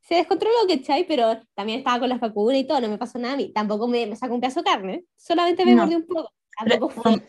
Se 0.01 0.15
descontroló, 0.15 0.55
¿cachai? 0.67 1.05
Pero 1.07 1.41
también 1.55 1.79
estaba 1.79 1.99
con 1.99 2.09
las 2.09 2.19
vacunas 2.19 2.59
y 2.59 2.65
todo, 2.67 2.81
no 2.81 2.87
me 2.87 2.97
pasó 2.97 3.17
nada 3.19 3.33
a 3.33 3.37
mí. 3.37 3.51
Tampoco 3.51 3.87
me, 3.87 4.05
me 4.07 4.15
sacó 4.15 4.33
un 4.35 4.41
pedazo 4.41 4.61
de 4.61 4.63
carne, 4.65 5.03
solamente 5.17 5.65
me 5.65 5.73
No. 5.75 5.83
mordió 5.83 5.97
un 5.97 6.05
poco. 6.05 6.31
Tampoco 6.57 6.89
fue 6.89 7.11
um, 7.13 7.19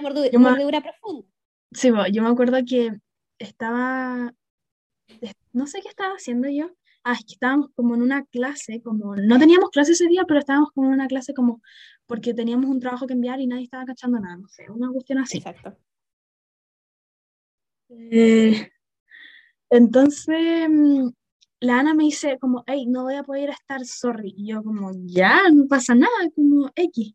me- 0.00 0.40
mordedura 0.40 0.80
profunda. 0.80 1.28
Sí, 1.72 1.90
yo 2.12 2.22
me 2.22 2.28
acuerdo 2.28 2.58
que 2.66 2.92
estaba, 3.38 4.32
es- 5.20 5.34
no 5.52 5.66
sé 5.66 5.80
qué 5.82 5.88
estaba 5.88 6.14
haciendo 6.14 6.48
yo. 6.48 6.70
Ah, 7.08 7.12
es 7.12 7.24
que 7.24 7.34
estábamos 7.34 7.68
como 7.76 7.94
en 7.94 8.02
una 8.02 8.24
clase, 8.24 8.82
como 8.82 9.14
no 9.14 9.38
teníamos 9.38 9.70
clase 9.70 9.92
ese 9.92 10.08
día, 10.08 10.24
pero 10.26 10.40
estábamos 10.40 10.72
como 10.72 10.88
en 10.88 10.94
una 10.94 11.06
clase 11.06 11.34
como 11.34 11.62
porque 12.04 12.34
teníamos 12.34 12.68
un 12.68 12.80
trabajo 12.80 13.06
que 13.06 13.12
enviar 13.12 13.38
y 13.40 13.46
nadie 13.46 13.62
estaba 13.62 13.84
cachando 13.84 14.18
nada, 14.18 14.36
no 14.36 14.48
sé, 14.48 14.68
una 14.68 14.90
cuestión 14.90 15.20
así. 15.20 15.38
Exacto. 15.38 15.78
Eh, 17.90 18.68
entonces, 19.70 20.68
mm, 20.68 21.08
la 21.60 21.78
Ana 21.78 21.94
me 21.94 22.02
dice 22.02 22.38
como, 22.40 22.64
hey, 22.66 22.86
no 22.86 23.04
voy 23.04 23.14
a 23.14 23.22
poder 23.22 23.50
estar, 23.50 23.84
sorry. 23.84 24.34
Y 24.36 24.48
yo 24.48 24.64
como, 24.64 24.90
ya, 25.04 25.42
no 25.52 25.68
pasa 25.68 25.94
nada, 25.94 26.10
como 26.34 26.72
X. 26.74 27.14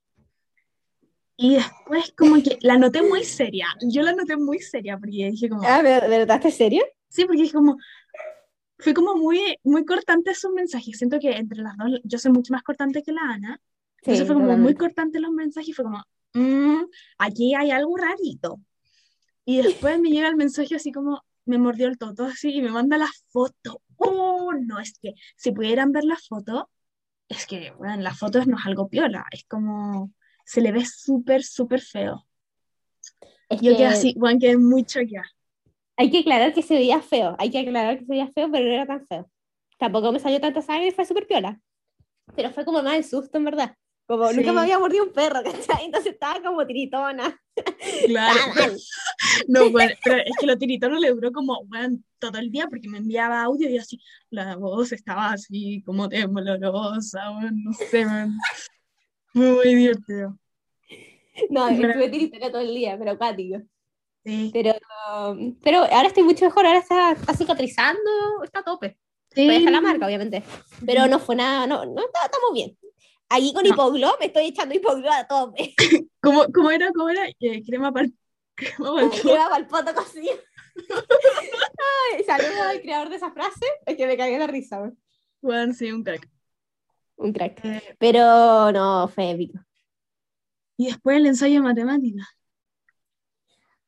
Y 1.35 1.55
después 1.55 2.13
como 2.17 2.41
que 2.41 2.57
la 2.61 2.77
noté 2.77 3.01
muy 3.01 3.25
seria. 3.25 3.67
Yo 3.81 4.03
la 4.03 4.13
noté 4.13 4.37
muy 4.37 4.59
seria 4.59 4.97
porque 4.97 5.31
dije 5.31 5.49
como, 5.49 5.63
Ah, 5.65 5.81
¿me, 5.83 6.07
me 6.07 6.19
notaste 6.19 6.49
serio? 6.49 6.81
sí, 7.09 7.25
porque 7.25 7.41
dije 7.41 7.53
como, 7.53 7.77
fue 8.81 8.93
como 8.93 9.15
muy, 9.15 9.57
muy 9.63 9.85
cortante 9.85 10.33
sus 10.35 10.51
mensajes. 10.51 10.97
Siento 10.97 11.19
que 11.19 11.31
entre 11.31 11.61
las 11.61 11.77
dos, 11.77 12.01
yo 12.03 12.17
soy 12.17 12.31
mucho 12.31 12.53
más 12.53 12.63
cortante 12.63 13.03
que 13.03 13.11
la 13.11 13.21
Ana. 13.21 13.61
Entonces 14.01 14.25
fue 14.27 14.35
como 14.35 14.47
muy 14.47 14.53
totalmente. 14.73 14.79
cortante 14.79 15.19
los 15.19 15.31
mensajes 15.31 15.69
y 15.69 15.73
fue 15.73 15.85
como, 15.85 16.03
"Mm, 16.33 16.83
aquí 17.19 17.55
hay 17.55 17.71
algo 17.71 17.95
rarito. 17.95 18.59
Y 19.45 19.61
después 19.61 19.99
me 19.99 20.09
llega 20.09 20.27
el 20.27 20.35
mensaje 20.35 20.75
así 20.75 20.91
como, 20.91 21.23
me 21.45 21.57
mordió 21.57 21.87
el 21.87 21.97
toto 21.97 22.25
así 22.25 22.49
y 22.55 22.61
me 22.61 22.71
manda 22.71 22.97
la 22.97 23.09
foto. 23.29 23.81
Oh, 23.97 24.51
no, 24.53 24.79
es 24.79 24.97
que 24.99 25.13
si 25.35 25.51
pudieran 25.51 25.91
ver 25.91 26.03
la 26.03 26.17
foto, 26.17 26.69
es 27.29 27.45
que, 27.45 27.71
bueno, 27.77 28.01
la 28.03 28.13
foto 28.13 28.43
no 28.45 28.57
es 28.57 28.65
algo 28.65 28.89
piola, 28.89 29.25
es 29.31 29.45
como, 29.45 30.11
se 30.45 30.61
le 30.61 30.71
ve 30.71 30.85
súper, 30.85 31.43
súper 31.43 31.81
feo. 31.81 32.27
Es 33.49 33.61
Yo 33.61 33.71
quedé 33.71 33.77
que 33.77 33.85
así, 33.85 34.15
bueno, 34.17 34.39
quedé 34.39 34.57
muy 34.57 34.83
choqueada. 34.83 35.27
Hay 36.01 36.09
que 36.09 36.19
aclarar 36.19 36.51
que 36.51 36.63
se 36.63 36.73
veía 36.73 36.99
feo, 36.99 37.35
hay 37.37 37.51
que 37.51 37.59
aclarar 37.59 37.99
que 37.99 38.05
se 38.05 38.11
veía 38.11 38.27
feo, 38.27 38.49
pero 38.51 38.65
no 38.65 38.71
era 38.71 38.87
tan 38.87 39.05
feo. 39.05 39.29
Tampoco 39.77 40.11
me 40.11 40.19
salió 40.19 40.41
tanta 40.41 40.59
sangre 40.63 40.87
y 40.87 40.91
fue 40.91 41.05
súper 41.05 41.27
piola. 41.27 41.59
Pero 42.35 42.49
fue 42.49 42.65
como 42.65 42.81
más 42.81 42.95
el 42.95 43.03
susto, 43.03 43.37
en 43.37 43.45
verdad. 43.45 43.75
Como 44.07 44.31
nunca 44.33 44.51
me 44.51 44.61
había 44.61 44.79
mordido 44.79 45.03
un 45.03 45.13
perro, 45.13 45.43
¿cachai? 45.43 45.85
Entonces 45.85 46.13
estaba 46.13 46.41
como 46.41 46.65
tiritona. 46.65 47.39
Claro. 48.07 48.39
No, 49.47 49.69
bueno, 49.69 49.93
pero 50.03 50.17
es 50.17 50.35
que 50.39 50.47
lo 50.47 50.57
tiritón 50.57 50.99
le 50.99 51.11
duró 51.11 51.31
como, 51.31 51.63
bueno, 51.65 51.97
todo 52.17 52.39
el 52.39 52.49
día 52.49 52.67
porque 52.67 52.89
me 52.89 52.97
enviaba 52.97 53.43
audio 53.43 53.69
y 53.69 53.77
así, 53.77 53.99
la 54.31 54.55
voz 54.55 54.91
estaba 54.91 55.31
así 55.31 55.83
como 55.85 56.09
temblorosa, 56.09 57.29
bueno, 57.29 57.51
no 57.53 57.73
sé, 57.73 58.05
man. 58.05 58.35
Muy 59.33 59.75
divertido. 59.75 60.37
No, 61.49 61.67
Pero- 61.67 61.89
estuve 61.89 62.09
tiritona 62.09 62.51
todo 62.51 62.61
el 62.61 62.73
día, 62.73 62.97
pero 62.97 63.11
acuático. 63.11 63.61
Sí, 64.23 64.51
Pero, 64.53 64.73
um, 65.31 65.55
pero 65.63 65.79
ahora 65.79 66.07
estoy 66.07 66.23
mucho 66.23 66.45
mejor, 66.45 66.65
ahora 66.65 66.79
está, 66.79 67.11
está 67.13 67.33
cicatrizando, 67.33 67.99
está 68.43 68.59
a 68.59 68.63
tope. 68.63 68.97
Sí. 69.33 69.47
dejar 69.47 69.71
la 69.71 69.81
marca, 69.81 70.05
obviamente. 70.05 70.43
Pero 70.85 71.07
no 71.07 71.17
fue 71.17 71.35
nada, 71.37 71.65
no, 71.65 71.85
no 71.85 72.01
está- 72.05 72.25
estamos 72.25 72.51
bien. 72.53 72.77
Aquí 73.29 73.53
con 73.53 73.63
No. 73.63 73.69
hipoglo, 73.69 74.15
me 74.19 74.25
estoy 74.27 74.47
echando 74.47 74.75
hipoglo 74.75 75.09
a 75.11 75.25
tope. 75.25 75.73
¿Cómo, 76.21 76.45
cómo 76.53 76.69
era? 76.69 76.91
¿Cómo 76.91 77.09
era? 77.09 77.27
Eh, 77.39 77.63
crema 77.65 77.91
para 77.93 78.07
crema 78.55 78.93
pa'l 78.93 79.09
Me 79.09 79.09
quedaba 79.21 79.57
el 79.57 79.65
poto 79.67 79.95
cocido. 79.95 80.33
Ay, 82.13 82.23
saludos 82.25 82.59
al 82.69 82.81
creador 82.81 83.09
de 83.09 83.15
esa 83.15 83.31
frase, 83.31 83.65
es 83.85 83.95
que 83.95 84.05
me 84.05 84.17
cagué 84.17 84.37
la 84.37 84.47
risa. 84.47 84.91
Bueno, 85.41 85.73
sí, 85.73 85.91
un 85.91 86.03
crack. 86.03 86.29
Un 87.15 87.33
crack. 87.33 87.63
Eh, 87.65 87.95
Pero 87.99 88.71
no, 88.71 89.07
fue 89.07 89.31
épico. 89.31 89.59
y 90.77 90.87
después 90.87 91.17
el 91.17 91.25
ensayo 91.27 91.55
de 91.55 91.61
matemática. 91.61 92.27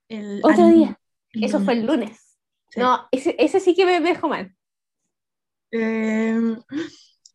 El, 0.08 0.42
Otro 0.44 0.68
día. 0.68 1.00
el 1.32 1.44
Eso 1.44 1.60
fue 1.60 1.74
el 1.74 1.86
lunes. 1.86 2.38
Sí. 2.70 2.80
No, 2.80 3.08
ese, 3.12 3.36
ese 3.40 3.60
sí 3.60 3.76
que 3.76 3.86
me, 3.86 4.00
dejó 4.00 4.28
mal. 4.28 4.56
Eh, 5.72 6.58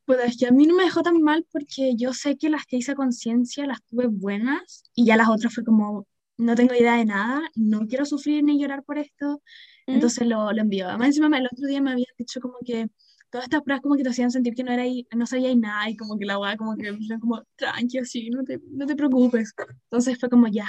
pues 0.05 0.21
es 0.25 0.39
que 0.39 0.47
a 0.47 0.53
mí 0.53 0.67
no 0.67 0.75
me 0.75 0.85
dejó 0.85 1.03
tan 1.03 1.21
mal 1.21 1.47
porque 1.53 1.95
yo 1.97 2.13
sé 2.13 2.37
que 2.37 2.51
las 2.51 2.67
que 2.67 2.77
hice 2.77 2.93
a 2.93 2.97
conciencia 2.97 3.67
las 3.67 3.85
tuve 3.85 4.07
buenas 4.07 4.85
y 4.95 5.05
ya 5.05 5.17
las 5.17 5.29
otras 5.29 5.55
fue 5.55 5.65
como, 5.65 6.07
no 6.37 6.55
tengo 6.55 6.75
idea 6.75 6.97
de 6.97 7.05
nada, 7.05 7.43
no 7.55 7.87
quiero 7.87 8.05
sufrir 8.05 8.43
ni 8.43 8.61
llorar 8.61 8.85
por 8.85 8.99
esto, 8.99 9.43
¿Mm? 9.87 9.93
entonces 9.95 10.27
lo, 10.27 10.53
lo 10.53 10.61
envío. 10.61 10.89
Además, 10.89 11.09
encima 11.09 11.37
el 11.39 11.47
otro 11.47 11.67
día 11.67 11.83
me 11.83 11.93
habían 11.93 12.15
dicho 12.17 12.41
como 12.41 12.59
que 12.65 12.89
todas 13.31 13.45
estas 13.45 13.63
pruebas 13.63 13.83
como 13.83 13.97
que 13.97 14.03
te 14.03 14.11
hacían 14.11 14.31
sentir 14.31 14.55
que 14.55 14.65
no 14.65 14.73
era 14.73 14.83
ahí, 14.83 15.07
no 15.15 15.27
sabías 15.27 15.57
nada 15.57 15.89
y 15.91 15.97
como 15.97 16.19
que 16.19 16.25
la 16.25 16.39
weá 16.39 16.57
como 16.57 16.77
que 16.77 16.97
como 17.21 17.43
tranqui 17.57 17.99
así, 17.99 18.31
no 18.31 18.45
te, 18.45 18.61
no 18.71 18.87
te 18.87 18.97
preocupes. 18.97 19.53
Entonces 19.85 20.19
fue 20.19 20.29
como 20.31 20.49
ya, 20.49 20.69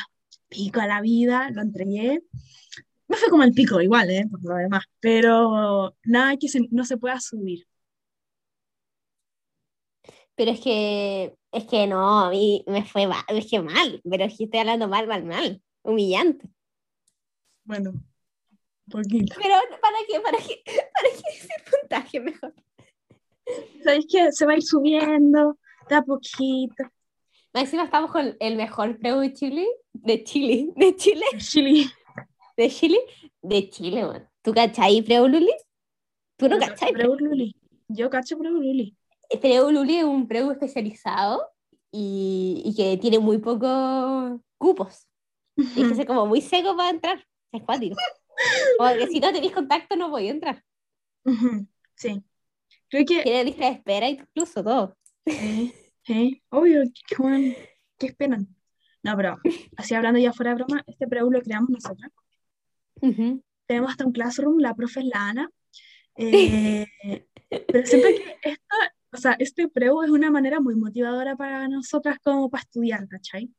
pico 0.50 0.82
a 0.82 0.88
la 0.88 1.02
vida, 1.02 1.50
lo 1.52 1.62
entregué 1.62 2.22
Me 3.08 3.18
fue 3.18 3.30
como 3.30 3.44
el 3.44 3.54
pico 3.54 3.82
igual, 3.82 4.10
¿eh? 4.12 4.26
Por 4.32 4.44
lo 4.44 4.56
demás. 4.56 4.86
Pero 5.00 5.96
nada 6.06 6.38
que 6.38 6.50
se- 6.50 6.68
no 6.72 6.86
se 6.86 6.98
pueda 6.98 7.20
subir. 7.20 7.68
Pero 10.36 10.52
es 10.52 10.62
que, 10.62 11.36
es 11.52 11.66
que 11.66 11.88
no, 11.88 12.22
a 12.22 12.30
mí 12.30 12.64
me 12.68 12.84
fue 12.86 13.08
mal, 13.08 13.24
es 13.30 13.50
que 13.50 13.62
mal, 13.62 14.02
pero 14.10 14.24
es 14.26 14.38
que 14.38 14.46
estoy 14.46 14.60
hablando 14.62 14.88
mal, 14.88 15.08
mal, 15.08 15.26
mal, 15.26 15.62
humillante. 15.84 16.48
Bueno, 17.64 17.94
poquito. 18.90 19.36
Pero, 19.42 19.56
¿para 19.82 19.98
qué? 20.08 20.20
¿Para 20.20 20.38
qué? 20.38 20.64
¿Para 20.66 21.10
qué 21.10 21.38
ese 21.38 21.54
puntaje 21.70 22.20
mejor? 22.20 22.54
¿Sabéis 23.84 24.06
que 24.12 24.32
se 24.32 24.46
va 24.46 24.54
a 24.54 24.58
ir 24.58 24.64
subiendo 24.64 25.58
de 25.90 25.96
a 25.96 26.02
poquito? 26.02 26.84
Encima 27.54 27.84
estamos 27.84 28.12
con 28.12 28.36
el 28.40 28.56
mejor 28.56 28.98
preu 29.00 29.20
de 29.20 29.34
Chile, 29.34 29.68
de 29.94 30.24
Chile, 30.24 30.72
de 30.76 30.96
Chile, 30.96 31.26
Chile. 31.40 31.86
de 32.58 32.70
Chile, 32.70 33.00
de 33.42 33.70
Chile, 33.70 34.06
man. 34.06 34.30
¿Tú 34.42 34.54
cachai 34.54 35.02
preu 35.02 35.28
Luli? 35.28 35.52
¿Tú 36.38 36.48
no 36.48 36.58
cachai? 36.58 36.94
Preu 36.94 37.16
Luli. 37.16 37.54
Yo 37.90 38.10
cacho 38.10 38.38
Preu 38.38 38.54
Luli. 38.54 38.96
Preu 39.42 39.72
Luli 39.72 39.98
es 39.98 40.06
un 40.06 40.26
preu 40.28 40.52
especializado 40.52 41.46
y, 41.92 42.62
y 42.66 42.76
que 42.76 42.98
tiene 42.98 43.20
muy 43.20 43.40
pocos 43.40 44.40
cupos. 44.58 45.08
Tienes 45.56 45.90
que 45.90 45.96
ser 45.96 46.08
como 46.08 46.26
muy 46.26 46.40
seco 46.42 46.78
para 46.78 46.92
entrar. 46.92 47.26
Es 47.52 47.62
cuático. 47.64 47.98
Como 48.78 48.94
que 48.94 49.08
si 49.08 49.20
no 49.20 49.34
tenéis 49.34 49.52
contacto 49.52 49.98
no 49.98 50.10
voy 50.10 50.28
a 50.28 50.32
entrar. 50.32 50.64
Sí. 51.96 52.24
Creo 52.88 53.06
que, 53.06 53.22
Tiene 53.24 53.44
lista 53.44 53.66
de 53.66 53.72
espera 53.72 54.08
incluso 54.08 54.64
todo. 54.64 54.96
eh, 55.26 55.74
eh, 56.10 56.42
obvio, 56.50 56.84
qué, 57.08 57.70
¿qué 57.98 58.08
esperan? 58.08 58.48
No, 59.04 59.16
pero 59.16 59.38
así 59.78 59.96
hablando 59.96 60.20
ya 60.20 60.34
fuera 60.34 60.52
de 60.52 60.64
broma, 60.64 60.84
este 60.88 61.08
preu 61.08 61.32
lo 61.32 61.42
creamos 61.42 61.70
nosotros. 61.70 62.12
Ujú. 63.02 63.42
Tenemos 63.66 63.92
hasta 63.92 64.06
un 64.06 64.12
classroom, 64.12 64.60
la 64.60 64.76
profe 64.76 65.02
es 65.02 65.06
la 65.06 65.30
Ana. 65.30 65.52
Eh, 66.16 66.86
pero 67.68 67.86
siento 67.86 68.08
que 68.08 68.38
esta, 68.50 68.76
o 69.14 69.18
sea, 69.18 69.36
este 69.40 69.68
preu 69.70 70.04
es 70.04 70.10
una 70.10 70.30
manera 70.32 70.60
muy 70.60 70.76
motivadora 70.76 71.36
para 71.36 71.68
nosotras 71.68 72.18
como 72.24 72.50
para 72.50 72.62
estudiar, 72.62 73.08
¿cachai? 73.08 73.50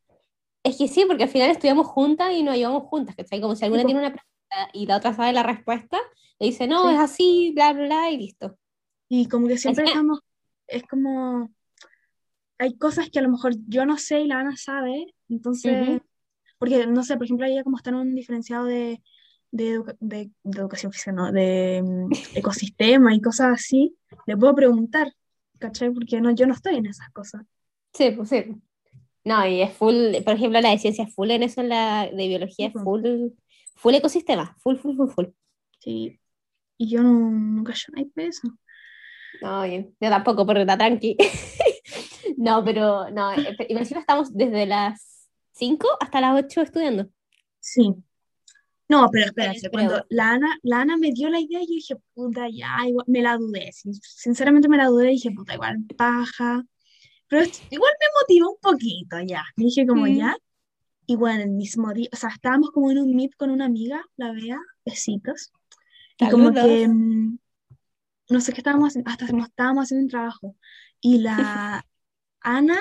Es 0.63 0.77
que 0.77 0.89
sí, 0.89 1.05
porque 1.07 1.23
al 1.23 1.31
final 1.31 1.51
estudiamos 1.51 1.87
juntas 1.87 2.33
y 2.35 2.43
nos 2.43 2.57
llevamos 2.57 2.83
juntas, 2.85 3.17
¿cachai? 3.17 3.41
Como 3.41 3.57
si 3.57 3.65
alguna 3.65 3.83
Sí, 3.83 3.87
tiene 3.87 4.01
una 4.01 4.11
pregunta 4.11 4.71
y 4.75 4.87
la 4.87 4.97
otra 4.99 5.15
sabe 5.15 5.33
la 5.33 5.43
respuesta, 5.43 5.99
le 6.39 6.49
dice, 6.49 6.67
no, 6.67 6.89
Sí. 6.89 6.95
es 6.95 7.01
así, 7.01 7.53
bla, 7.55 7.73
bla, 7.73 7.87
bla, 7.87 8.11
y 8.11 8.19
listo. 8.19 8.59
Y 9.09 9.27
como 9.27 9.49
que 9.49 9.57
siempre 9.57 9.85
estamos, 9.87 10.21
es 10.67 10.83
como, 10.85 11.51
hay 12.61 12.77
cosas 12.77 13.11
que 13.11 13.19
a 13.19 13.23
lo 13.23 13.31
mejor 13.31 13.55
yo 13.67 13.85
no 13.87 13.99
sé 13.99 14.21
y 14.21 14.27
la 14.29 14.39
Ana 14.41 14.57
sabe, 14.57 15.15
entonces, 15.29 15.89
Ujú. 15.89 16.03
porque 16.59 16.87
no 16.87 17.03
sé, 17.03 17.17
por 17.17 17.25
ejemplo, 17.25 17.47
ella 17.47 17.65
como 17.65 17.77
está 17.77 17.91
en 17.91 17.97
un 17.97 18.15
diferenciado 18.15 18.67
de, 18.67 19.03
de, 19.51 19.71
educa- 19.75 19.97
de- 20.01 20.31
de 20.45 20.61
educación 20.61 20.93
física, 20.93 21.13
no, 21.13 21.33
de 21.33 21.83
mm, 21.85 22.13
ecosistema 22.37 23.15
y 23.15 23.21
cosas 23.21 23.49
así, 23.55 23.97
le 24.27 24.37
puedo 24.37 24.55
preguntar, 24.55 25.13
¿cachai? 25.59 25.91
Porque 25.91 26.21
no, 26.21 26.31
yo 26.33 26.47
no 26.47 26.55
estoy 26.55 26.77
en 26.77 26.87
esas 26.87 27.11
cosas. 27.13 27.43
Sí, 27.95 28.11
pues 28.13 28.29
sí. 28.29 28.45
No, 29.25 29.47
y 29.47 29.63
es 29.63 29.73
full, 29.73 30.15
por 30.25 30.35
ejemplo, 30.35 30.61
la 30.61 30.71
de 30.71 30.79
ciencia 30.79 31.05
es 31.05 31.15
full 31.15 31.31
en 31.31 31.43
eso, 31.43 31.61
en 31.61 31.69
la 31.71 32.09
de 32.11 32.29
biología 32.29 32.69
es 32.69 32.73
full, 32.73 33.03
full 33.77 33.95
ecosistema, 33.95 34.57
full, 34.61 34.77
full, 34.77 34.97
full, 34.97 35.09
full. 35.11 35.27
Sí. 35.79 36.19
Y 36.79 36.89
yo 36.91 37.03
no, 37.03 37.11
nunca 37.31 37.73
yo 37.75 37.85
no 37.93 37.99
hay 37.99 38.07
peso. 38.07 38.49
No, 39.43 39.63
bien, 39.63 39.95
yo 40.01 40.09
tampoco, 40.11 40.47
pero 40.47 40.61
está 40.61 40.77
tranqui. 40.79 41.17
No, 42.41 42.65
pero 42.65 43.11
no, 43.11 43.33
eh, 43.33 43.55
y 43.69 43.77
encima 43.77 44.01
estamos 44.01 44.33
desde 44.33 44.65
las 44.65 45.29
5 45.53 45.87
hasta 46.01 46.23
las 46.23 46.43
8 46.43 46.63
estudiando. 46.63 47.07
Sí. 47.59 47.95
No, 48.89 49.11
pero 49.13 49.27
espérate, 49.27 49.69
cuando 49.71 50.07
la 50.09 50.33
Ana, 50.33 50.59
la 50.63 50.81
Ana 50.81 50.97
me 50.97 51.13
dio 51.13 51.29
la 51.29 51.39
idea, 51.39 51.61
yo 51.61 51.67
dije, 51.75 51.97
puta, 52.15 52.49
ya, 52.51 52.79
igual, 52.89 53.05
me 53.09 53.21
la 53.21 53.37
dudé, 53.37 53.71
sin- 53.73 53.93
sinceramente 53.95 54.69
me 54.71 54.79
la 54.79 54.87
dudé, 54.87 55.09
dije, 55.09 55.31
puta, 55.33 55.53
igual 55.55 55.85
paja, 55.99 56.65
pero 57.29 57.45
igual 57.69 57.93
me 58.01 58.07
motivó 58.21 58.51
un 58.53 58.59
poquito, 58.61 59.21
ya, 59.21 59.45
me 59.57 59.65
dije 59.67 59.87
como 59.87 60.07
Mm. 60.07 60.15
ya, 60.17 60.37
y 61.07 61.17
bueno, 61.17 61.43
el 61.43 61.51
mismo 61.51 61.93
día, 61.93 62.09
o 62.11 62.17
sea, 62.17 62.31
estábamos 62.31 62.71
como 62.71 62.91
en 62.91 62.99
un 62.99 63.15
meet 63.15 63.37
con 63.37 63.51
una 63.51 63.67
amiga, 63.67 64.03
la 64.17 64.33
Bea, 64.33 64.59
besitos, 64.87 65.53
y 66.19 66.31
como 66.31 66.53
que, 66.53 66.89
mm, 66.89 67.39
no 68.31 68.41
sé 68.41 68.53
qué 68.55 68.61
estábamos 68.61 68.89
haciendo, 68.89 69.11
hasta 69.11 69.27
nos 69.27 69.49
estábamos 69.49 69.85
haciendo 69.85 70.05
un 70.05 70.11
trabajo, 70.11 70.57
y 71.03 71.19
la 71.19 71.85
Ana, 72.43 72.79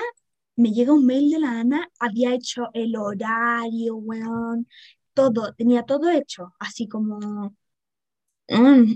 me 0.56 0.72
llega 0.72 0.92
un 0.92 1.06
mail 1.06 1.30
de 1.30 1.38
la 1.40 1.60
Ana, 1.60 1.88
había 1.98 2.34
hecho 2.34 2.68
el 2.74 2.96
horario, 2.96 3.96
weón, 3.96 4.66
todo, 5.14 5.54
tenía 5.54 5.84
todo 5.84 6.10
hecho, 6.10 6.54
así 6.58 6.88
como, 6.88 7.54
mm, 8.48 8.92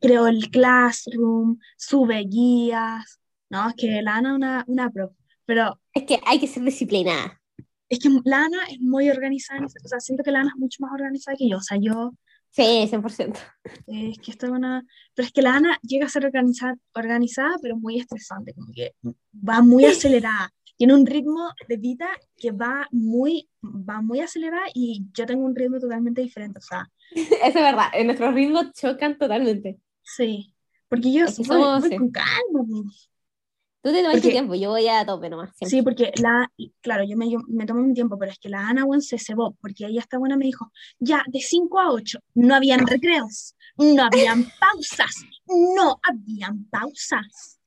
creó 0.00 0.26
el 0.26 0.50
classroom, 0.50 1.58
sube 1.76 2.24
guías, 2.24 3.20
no, 3.50 3.68
es 3.68 3.74
que 3.76 4.02
la 4.02 4.16
Ana 4.16 4.30
es 4.30 4.36
una, 4.36 4.64
una 4.68 4.90
pro, 4.90 5.14
pero 5.44 5.80
Es 5.92 6.04
que 6.04 6.20
hay 6.26 6.38
que 6.40 6.46
ser 6.46 6.62
disciplinada. 6.64 7.40
es 7.88 7.98
que 7.98 8.08
la 8.24 8.44
Ana 8.44 8.58
es 8.70 8.80
muy 8.80 9.10
organizada, 9.10 9.66
o 9.66 9.88
sea, 9.88 10.00
siento 10.00 10.22
que 10.24 10.30
la 10.32 10.40
Ana 10.40 10.50
es 10.54 10.60
mucho 10.60 10.78
más 10.82 10.92
organizada 10.92 11.36
que 11.36 11.48
yo, 11.48 11.58
o 11.58 11.62
sea, 11.62 11.78
yo, 11.80 12.12
Sí, 12.50 12.86
100%. 12.88 13.38
eh, 13.86 14.10
es 14.12 14.18
que 14.18 14.32
estoy 14.32 14.50
una, 14.50 14.84
pero 15.14 15.26
es 15.26 15.32
que 15.32 15.42
la 15.42 15.54
Ana 15.54 15.78
llega 15.82 16.06
a 16.06 16.08
ser 16.08 16.24
organizada, 16.26 16.74
organizada, 16.94 17.56
pero 17.62 17.76
muy 17.76 17.98
estresante, 17.98 18.52
como 18.54 18.72
que 18.72 18.92
va 19.32 19.62
muy 19.62 19.84
acelerada, 19.84 20.52
tiene 20.76 20.94
un 20.94 21.06
ritmo 21.06 21.50
de 21.68 21.76
vida 21.76 22.08
que 22.36 22.50
va 22.50 22.88
muy, 22.90 23.48
va 23.62 24.00
muy 24.02 24.20
acelerada 24.20 24.64
y 24.74 25.04
yo 25.12 25.26
tengo 25.26 25.44
un 25.44 25.54
ritmo 25.54 25.78
totalmente 25.78 26.22
diferente, 26.22 26.58
o 26.58 26.62
sea, 26.62 26.88
Eso 27.14 27.26
es 27.44 27.54
verdad, 27.54 27.86
en 27.92 28.06
nuestros 28.06 28.34
ritmos 28.34 28.72
chocan 28.72 29.16
totalmente. 29.18 29.78
sí, 30.02 30.54
porque 30.88 31.12
yo 31.12 31.26
Es 31.26 31.36
que 31.36 31.42
voy, 31.44 31.56
somos, 31.58 31.80
voy 31.82 31.90
sí. 31.90 31.96
con 31.96 32.10
calma. 32.10 32.64
Tú 33.82 33.92
te 33.92 34.02
tomas 34.02 34.20
tu 34.20 34.28
tiempo, 34.28 34.54
yo 34.54 34.70
voy 34.70 34.86
a 34.88 35.06
tope 35.06 35.30
nomás. 35.30 35.56
siempre. 35.56 35.70
Sí, 35.70 35.82
porque 35.82 36.12
la, 36.20 36.50
claro, 36.82 37.02
yo 37.04 37.16
me, 37.16 37.30
yo 37.30 37.38
me 37.48 37.64
tomé 37.64 37.82
mi 37.82 37.94
tiempo, 37.94 38.18
pero 38.18 38.30
es 38.30 38.38
que 38.38 38.50
la 38.50 38.68
Ana, 38.68 38.84
weón, 38.84 39.00
se 39.00 39.18
cebó, 39.18 39.56
porque 39.60 39.86
ella 39.86 40.00
está 40.00 40.18
buena, 40.18 40.36
me 40.36 40.44
dijo, 40.44 40.70
ya, 40.98 41.24
de 41.26 41.40
5 41.40 41.80
a 41.80 41.90
8, 41.90 42.18
no 42.34 42.54
habían 42.54 42.86
recreos, 42.86 43.56
no 43.78 44.02
habían 44.02 44.44
pausas, 44.60 45.24
no 45.46 45.98
habían 46.02 46.64
pausas. 46.66 47.58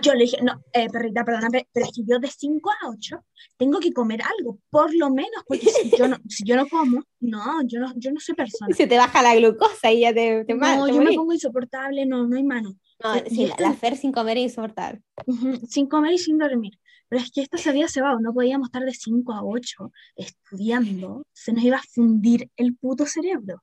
Yo 0.00 0.14
le 0.14 0.24
dije, 0.24 0.38
no, 0.42 0.62
eh, 0.72 0.88
perrita, 0.88 1.24
perdóname, 1.24 1.68
pero 1.72 1.86
es 1.86 1.92
que 1.92 2.02
yo 2.06 2.18
de 2.18 2.28
5 2.28 2.70
a 2.70 2.88
8 2.90 3.24
tengo 3.56 3.78
que 3.78 3.92
comer 3.92 4.22
algo, 4.22 4.58
por 4.70 4.94
lo 4.94 5.10
menos, 5.10 5.42
porque 5.46 5.68
si 5.68 5.90
yo 5.96 6.08
no, 6.08 6.16
si 6.28 6.44
yo 6.44 6.56
no 6.56 6.66
como, 6.68 7.02
no, 7.20 7.62
yo 7.66 7.80
no, 7.80 7.92
yo 7.96 8.12
no 8.12 8.20
soy 8.20 8.34
persona. 8.36 8.74
Se 8.74 8.86
te 8.86 8.96
baja 8.96 9.22
la 9.22 9.34
glucosa 9.34 9.90
y 9.90 10.00
ya 10.00 10.14
te, 10.14 10.44
te, 10.44 10.54
No, 10.54 10.86
te 10.86 10.92
yo 10.92 11.02
me 11.02 11.12
pongo 11.12 11.32
insoportable, 11.32 12.06
no, 12.06 12.26
no 12.26 12.36
hay 12.36 12.44
mano. 12.44 12.74
No, 13.02 13.14
sí, 13.28 13.46
la, 13.46 13.56
la 13.58 13.74
Fer 13.74 13.96
sin 13.96 14.12
comer 14.12 14.36
es 14.38 14.44
insoportable. 14.44 15.02
Sin 15.68 15.86
comer 15.88 16.12
y 16.14 16.18
sin 16.18 16.38
dormir. 16.38 16.78
Pero 17.08 17.22
es 17.22 17.30
que 17.30 17.42
esto 17.42 17.58
se 17.58 17.68
había 17.68 17.88
cebado, 17.88 18.20
no 18.20 18.32
podíamos 18.32 18.68
estar 18.68 18.82
de 18.84 18.94
5 18.94 19.32
a 19.34 19.44
8 19.44 19.92
estudiando, 20.16 21.26
se 21.32 21.52
nos 21.52 21.62
iba 21.62 21.76
a 21.76 21.82
fundir 21.82 22.50
el 22.56 22.74
puto 22.76 23.04
cerebro. 23.04 23.62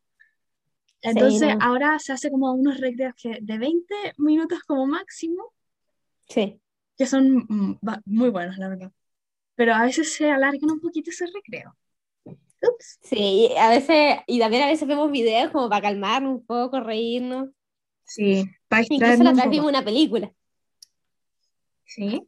Entonces 1.02 1.56
no. 1.56 1.64
ahora 1.66 1.98
se 1.98 2.14
hace 2.14 2.30
como 2.30 2.54
unos 2.54 2.80
recreos 2.80 3.16
de 3.42 3.58
20 3.58 3.96
minutos 4.18 4.60
como 4.68 4.86
máximo, 4.86 5.54
Sí. 6.28 6.60
que 6.96 7.08
son 7.08 7.46
mm, 7.50 7.80
muy 8.06 8.30
buenos, 8.30 8.58
la 8.58 8.70
verdad. 8.70 8.92
Pero 9.56 9.74
a 9.74 9.84
veces 9.84 10.14
se 10.14 10.30
alargan 10.30 10.70
un 10.70 10.80
poquito 10.80 11.10
ese 11.10 11.26
recreo. 11.26 11.76
Ups. 12.26 13.00
Sí, 13.02 13.50
a 13.58 13.70
veces, 13.70 14.18
y 14.28 14.40
también 14.40 14.64
a 14.64 14.68
veces 14.68 14.88
vemos 14.88 15.10
videos 15.10 15.52
como 15.52 15.70
para 15.70 15.82
calmarnos 15.82 16.36
un 16.36 16.46
poco, 16.46 16.82
reírnos. 16.82 17.50
Sí, 18.10 18.44
Incluso 18.90 19.24
la 19.24 19.34
vez 19.34 19.50
vimos 19.50 19.68
una 19.70 19.84
película. 19.86 20.32
Sí. 21.86 22.28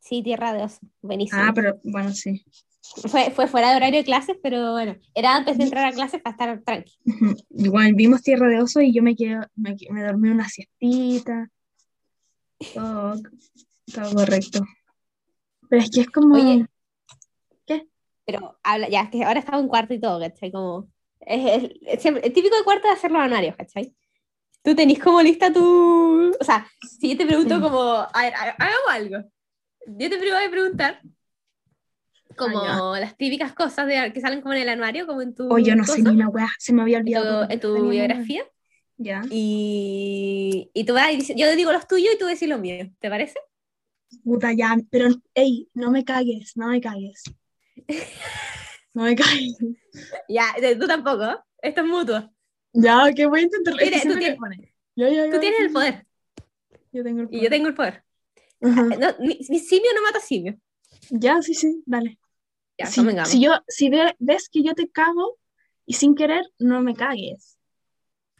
Sí, 0.00 0.22
Tierra 0.22 0.52
de 0.52 0.64
Oso. 0.64 0.80
Buenísimo. 1.00 1.40
Ah, 1.42 1.52
pero 1.54 1.80
bueno, 1.84 2.12
sí. 2.12 2.44
Fue, 3.08 3.30
fue 3.30 3.46
fuera 3.46 3.70
de 3.70 3.76
horario 3.76 3.98
de 4.00 4.04
clases, 4.04 4.36
pero 4.42 4.72
bueno, 4.72 4.96
era 5.14 5.36
antes 5.36 5.56
de 5.56 5.64
entrar 5.64 5.84
a 5.86 5.92
clases 5.92 6.20
para 6.20 6.32
estar 6.32 6.62
tranqui. 6.64 6.92
Igual 7.50 7.94
vimos 7.94 8.22
Tierra 8.22 8.48
de 8.48 8.60
Oso 8.60 8.80
y 8.80 8.92
yo 8.92 9.02
me 9.02 9.14
quedé, 9.14 9.38
me, 9.54 9.76
me 9.90 10.02
dormí 10.04 10.28
una 10.30 10.48
siestita. 10.48 11.48
Todo, 12.74 13.14
todo 13.94 14.14
correcto. 14.14 14.60
Pero 15.68 15.82
es 15.82 15.90
que 15.90 16.00
es 16.02 16.10
como. 16.10 16.34
Oye. 16.34 16.66
¿Qué? 17.66 17.86
Pero 18.26 18.58
habla, 18.64 18.88
ya, 18.88 19.02
es 19.02 19.10
que 19.10 19.24
ahora 19.24 19.38
estamos 19.40 19.62
en 19.62 19.68
cuarto 19.68 19.94
y 19.94 20.00
todo, 20.00 20.18
¿cachai? 20.20 20.50
Como, 20.50 20.88
es, 21.20 21.62
es- 21.64 21.70
es 21.82 22.02
siempre- 22.02 22.26
es 22.26 22.32
típico 22.34 22.56
de 22.56 22.64
cuarto 22.64 22.88
de 22.88 22.94
hacer 22.94 23.10
los 23.12 23.20
anuarios, 23.22 23.54
¿cachai? 23.56 23.94
Tú 24.62 24.74
tenés 24.74 24.98
como 25.00 25.20
lista 25.22 25.52
tu... 25.52 26.32
O 26.38 26.44
sea, 26.44 26.66
si 26.98 27.10
yo 27.10 27.16
te 27.16 27.26
pregunto 27.26 27.56
Sí. 27.56 27.60
como, 27.60 27.80
a 27.80 28.22
ver, 28.22 28.34
ha- 28.34 28.56
hagamos 28.58 28.90
algo. 28.90 29.18
Yo 29.86 30.08
te 30.08 30.16
voy 30.18 30.28
a 30.30 30.50
preguntar 30.50 31.00
como 32.36 32.60
Ah, 32.60 32.98
las 33.00 33.16
típicas 33.16 33.52
cosas 33.52 33.86
de, 33.86 34.12
que 34.12 34.20
salen 34.20 34.40
como 34.40 34.54
en 34.54 34.62
el 34.62 34.68
anuario, 34.68 35.06
como 35.06 35.20
en 35.22 35.34
tu, 35.34 35.52
Oye, 35.52 35.64
yo 35.70 35.76
no 35.76 35.84
sé 35.84 35.96
cosa, 35.98 36.10
ni 36.10 36.16
una 36.16 36.28
weá, 36.28 36.48
se 36.58 36.72
me 36.72 36.82
había 36.82 36.98
en 36.98 37.02
olvidado. 37.02 37.46
tu, 37.46 37.52
en 37.52 37.60
tu 37.60 37.68
tenía 37.74 37.82
una- 37.82 37.90
biografía. 37.90 38.44
Ya. 38.98 39.22
Y, 39.30 40.70
y 40.72 40.84
tú 40.84 40.94
vas 40.94 41.12
y 41.12 41.16
dices- 41.16 41.36
yo 41.36 41.54
digo 41.56 41.72
los 41.72 41.86
tuyos 41.88 42.14
y 42.14 42.18
tú 42.18 42.26
decís 42.26 42.48
los 42.48 42.60
míos, 42.60 42.88
¿te 43.00 43.10
parece? 43.10 43.38
Puta, 44.22 44.52
ya. 44.52 44.76
Pero, 44.90 45.08
ey, 45.34 45.68
no 45.74 45.90
me 45.90 46.04
cagues, 46.04 46.56
no 46.56 46.68
me 46.68 46.80
cagues. 46.80 47.22
No 48.94 49.04
me 49.04 49.16
cagues. 49.16 49.56
Ya, 50.28 50.44
tú 50.78 50.86
tampoco. 50.86 51.42
Esto 51.62 51.80
es 51.80 51.86
mutuo. 51.86 52.30
Ya, 52.72 53.12
que 53.14 53.26
voy 53.26 53.40
a 53.40 53.42
intentar. 53.42 53.74
Mira, 53.74 53.96
es 53.96 54.02
que 54.02 54.08
tú 54.08 54.18
tienes-. 54.18 54.38
Ya, 54.94 55.08
ya, 55.08 55.30
Tú 55.30 55.40
ya, 55.40 55.48
el 55.64 55.72
poder 55.72 56.06
Yo 56.92 57.02
tengo 57.02 57.20
el 57.22 57.26
y 57.26 57.28
poder. 57.28 57.42
yo 57.42 57.50
tengo 57.50 57.68
el 57.68 57.74
poder. 57.74 58.04
Ajá. 58.62 58.82
No, 58.82 59.08
mi, 59.20 59.38
mi 59.48 59.58
simio 59.58 59.90
no 59.94 60.02
mata 60.02 60.20
simio. 60.20 60.56
Ya, 61.10 61.42
sí, 61.42 61.54
sí, 61.54 61.82
dale. 61.86 62.18
Ya, 62.78 62.86
Si, 62.86 63.40
yo, 63.40 63.52
si 63.68 63.90
ve- 63.90 64.16
ves 64.18 64.48
que 64.48 64.62
yo 64.62 64.74
te 64.74 64.88
cago 64.88 65.38
y 65.86 65.94
sin 65.94 66.14
querer, 66.14 66.44
no 66.58 66.80
me 66.80 66.94
cagues. 66.94 67.58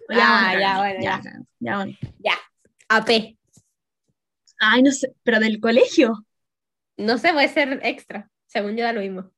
Ah, 0.09 0.49
bueno, 0.53 0.61
ya, 0.61 0.75
cagué, 0.75 0.79
bueno, 0.79 1.03
ya, 1.03 1.23
ya, 1.61 1.77
bueno. 1.77 1.93
AP. 2.89 3.39
Ay, 4.61 4.83
no 4.83 4.91
sé, 4.93 5.15
pero 5.23 5.41
del 5.41 5.61
colegio. 5.61 6.27
No 6.97 7.19
sé, 7.19 7.33
puede 7.33 7.49
ser 7.49 7.81
extra. 7.83 8.31
Según 8.47 8.77
yo 8.77 8.85
da 8.85 8.93
lo 8.93 9.01
mismo. 9.01 9.31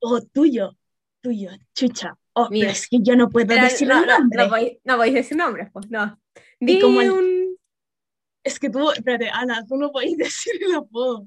O 0.00 0.20
tuyo, 0.22 0.76
tuyo, 1.20 1.50
chucha. 1.74 2.18
Oh, 2.34 2.48
pero 2.50 2.68
es 2.70 2.88
que 2.88 2.98
yo 3.00 3.14
no 3.16 3.28
puedo 3.30 3.46
Pero 3.46 3.62
decir 3.62 3.86
no, 3.88 4.04
no, 4.04 4.18
no, 4.18 4.48
podéis, 4.48 4.78
no 4.84 4.96
podéis 4.96 5.14
decir 5.14 5.36
nombres, 5.36 5.68
pues 5.72 5.88
no. 5.90 6.20
Di 6.60 6.80
como 6.80 7.00
el- 7.00 7.10
un. 7.12 7.58
Es 8.42 8.58
que 8.58 8.68
tú, 8.70 8.90
espérate, 8.90 9.30
Ana, 9.32 9.64
tú 9.66 9.76
no 9.76 9.90
podés 9.92 10.16
decir 10.16 10.54
el 10.62 10.74
apodo. 10.74 11.24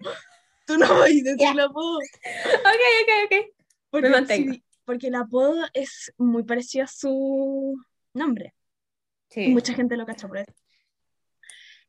Tú 0.65 0.77
no 0.77 0.87
podés 0.87 1.23
decir 1.23 1.39
Ya. 1.39 1.51
el 1.51 1.59
apodo. 1.61 1.97
Ok, 1.97 2.65
ok, 3.03 3.11
ok. 3.25 3.55
Porque, 3.89 4.09
mantengo. 4.09 4.53
sí, 4.53 4.63
porque 4.85 5.07
el 5.07 5.15
apodo 5.15 5.65
es 5.73 6.13
muy 6.17 6.43
parecido 6.43 6.83
a 6.83 6.87
su 6.87 7.75
nombre. 8.13 8.53
Sí. 9.29 9.47
mucha 9.49 9.73
gente 9.73 9.97
lo 9.97 10.05
cacha 10.05 10.27
por 10.27 10.37
eso. 10.37 10.53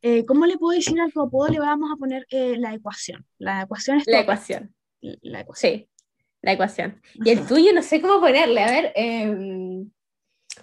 Eh, 0.02 0.24
¿cómo 0.26 0.46
le 0.46 0.56
puedo 0.58 0.76
decir 0.76 1.00
a 1.00 1.08
tu 1.08 1.20
apodo? 1.22 1.48
Le 1.48 1.58
vamos 1.60 1.90
a 1.92 1.96
poner 1.96 2.24
eh, 2.30 2.56
la 2.56 2.72
ecuación. 2.74 3.26
La 3.38 3.62
ecuación 3.62 3.98
es 3.98 4.06
La 4.06 4.20
ecuación. 4.20 4.74
La 5.00 5.40
ecuación. 5.40 5.72
Sí. 5.80 5.88
La 6.42 6.52
ecuación. 6.52 7.00
Y 7.14 7.30
el 7.30 7.46
tuyo 7.46 7.72
no 7.72 7.82
sé 7.82 8.00
cómo 8.00 8.20
ponerle. 8.20 8.62
A 8.62 8.70
ver. 8.70 8.92
em, 8.94 9.90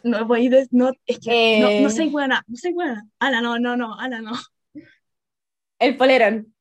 No 0.04 0.26
voy 0.26 0.48
a 0.48 0.66
no, 0.72 0.92
es 1.06 1.20
que 1.20 1.60
no, 1.60 1.68
no 1.82 1.88
Eh. 1.88 1.92
soy 1.92 2.10
buena, 2.10 2.44
no 2.48 2.56
soy 2.56 2.74
buena. 2.74 3.08
Ana, 3.20 3.42
no, 3.42 3.60
no, 3.60 3.76
no, 3.76 3.94
Ana, 4.00 4.22
no. 4.22 4.32
el 5.80 5.98
polerón. 5.98 6.54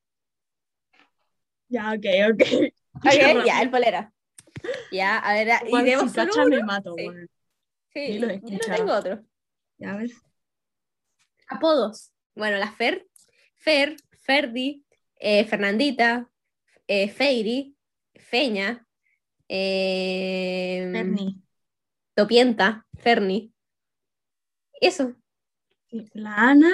Ya, 1.69 1.93
ok, 1.93 2.05
ok. 2.31 2.41
Ok, 2.95 3.45
ya, 3.45 3.61
el 3.61 3.69
polera. 3.69 4.13
Ya, 4.91 5.17
a 5.19 5.33
ver, 5.33 5.47
y 5.67 5.83
debo 5.83 6.07
si 6.07 6.19
me 6.49 6.63
mato, 6.63 6.95
Sí. 6.97 7.07
Sí, 7.93 8.19
yo 8.19 8.27
no 8.27 8.75
tengo 8.75 8.93
otro. 8.93 9.23
Ya, 9.77 9.93
a 9.93 9.97
ver. 9.97 10.09
Apodos. 11.47 12.11
Bueno, 12.35 12.57
la 12.57 12.71
Fer, 12.71 13.05
Fer, 13.55 13.95
Ferdi, 14.19 14.83
eh, 15.17 15.45
Fernandita, 15.45 16.29
eh, 16.87 17.09
Feiri, 17.09 17.75
Feña, 18.15 18.84
eh, 19.47 20.87
Bernie. 20.91 21.35
Topienta, 22.13 22.85
Ferni. 22.97 23.53
Eso. 24.79 25.15
La 26.13 26.35
Ana 26.35 26.73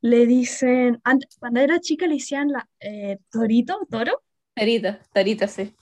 le 0.00 0.26
dicen, 0.26 1.00
cuando 1.38 1.60
era 1.60 1.80
chica 1.80 2.06
le 2.06 2.14
decían 2.14 2.48
la, 2.48 2.68
eh, 2.80 3.18
Torito, 3.30 3.86
Toro. 3.90 4.22
Torito, 4.54 4.96
Torito, 5.12 5.46
sí. 5.48 5.74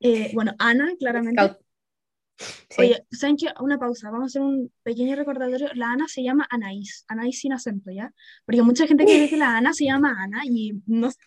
Eh, 0.00 0.30
bueno, 0.34 0.54
Ana, 0.58 0.94
claramente. 0.98 1.42
Scout. 1.42 1.58
Sí. 2.38 2.82
Oye, 2.82 3.06
¿saben 3.10 3.36
qué? 3.36 3.46
Una 3.60 3.78
pausa, 3.78 4.10
vamos 4.10 4.26
a 4.26 4.28
hacer 4.28 4.42
un 4.42 4.72
pequeño 4.82 5.16
recordatorio. 5.16 5.70
La 5.74 5.92
Ana 5.92 6.06
se 6.06 6.22
llama 6.22 6.46
Anaís, 6.50 7.04
Anaís 7.08 7.40
sin 7.40 7.52
acento, 7.52 7.90
¿ya? 7.90 8.12
Porque 8.44 8.62
mucha 8.62 8.86
gente 8.86 9.04
cree 9.04 9.28
que 9.28 9.36
la 9.36 9.56
Ana 9.56 9.72
se 9.72 9.86
llama 9.86 10.22
Ana 10.22 10.42
y 10.44 10.80
no 10.86 11.10
sé. 11.10 11.18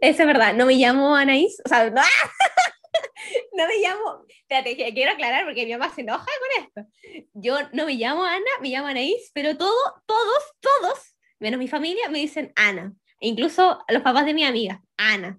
Eso 0.00 0.22
es 0.22 0.26
verdad, 0.26 0.54
no 0.54 0.66
me 0.66 0.74
llamo 0.74 1.14
Anaís, 1.14 1.60
o 1.64 1.68
sea, 1.68 1.90
no, 1.90 2.02
no 3.52 3.66
me 3.66 3.78
llamo, 3.78 4.24
espérate, 4.28 4.92
quiero 4.92 5.12
aclarar 5.12 5.44
porque 5.44 5.64
mi 5.64 5.72
mamá 5.72 5.92
se 5.94 6.00
enoja 6.02 6.24
con 6.24 6.64
esto. 6.64 6.90
Yo 7.34 7.56
no 7.72 7.86
me 7.86 7.94
llamo 7.94 8.24
Ana, 8.24 8.50
me 8.60 8.68
llamo 8.68 8.88
Anaís, 8.88 9.30
pero 9.34 9.56
todo, 9.56 10.02
todos, 10.06 10.52
todos, 10.60 11.14
menos 11.38 11.58
mi 11.58 11.68
familia, 11.68 12.08
me 12.08 12.18
dicen 12.18 12.52
Ana. 12.56 12.92
E 13.20 13.28
incluso 13.28 13.84
los 13.88 14.02
papás 14.02 14.26
de 14.26 14.34
mi 14.34 14.44
amiga, 14.44 14.82
Ana. 14.96 15.38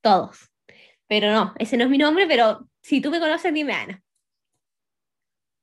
Todos. 0.00 0.50
Pero 1.06 1.32
no, 1.32 1.54
ese 1.58 1.76
no 1.76 1.84
es 1.84 1.90
mi 1.90 1.98
nombre, 1.98 2.26
pero 2.26 2.68
si 2.82 3.00
tú 3.00 3.10
me 3.10 3.20
conoces, 3.20 3.52
dime 3.52 3.74
Ana. 3.74 4.02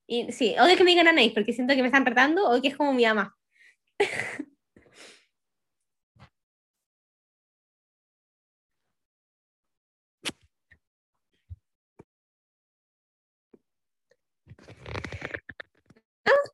Y 0.07 0.31
sí, 0.31 0.55
odio 0.59 0.75
que 0.75 0.83
me 0.83 0.91
digan 0.91 1.07
Anaís 1.07 1.33
porque 1.33 1.53
siento 1.53 1.73
que 1.73 1.81
me 1.81 1.87
están 1.87 2.05
retando 2.05 2.49
o 2.49 2.61
que 2.61 2.67
es 2.67 2.77
como 2.77 2.93
mi 2.93 3.05
mamá. 3.05 3.35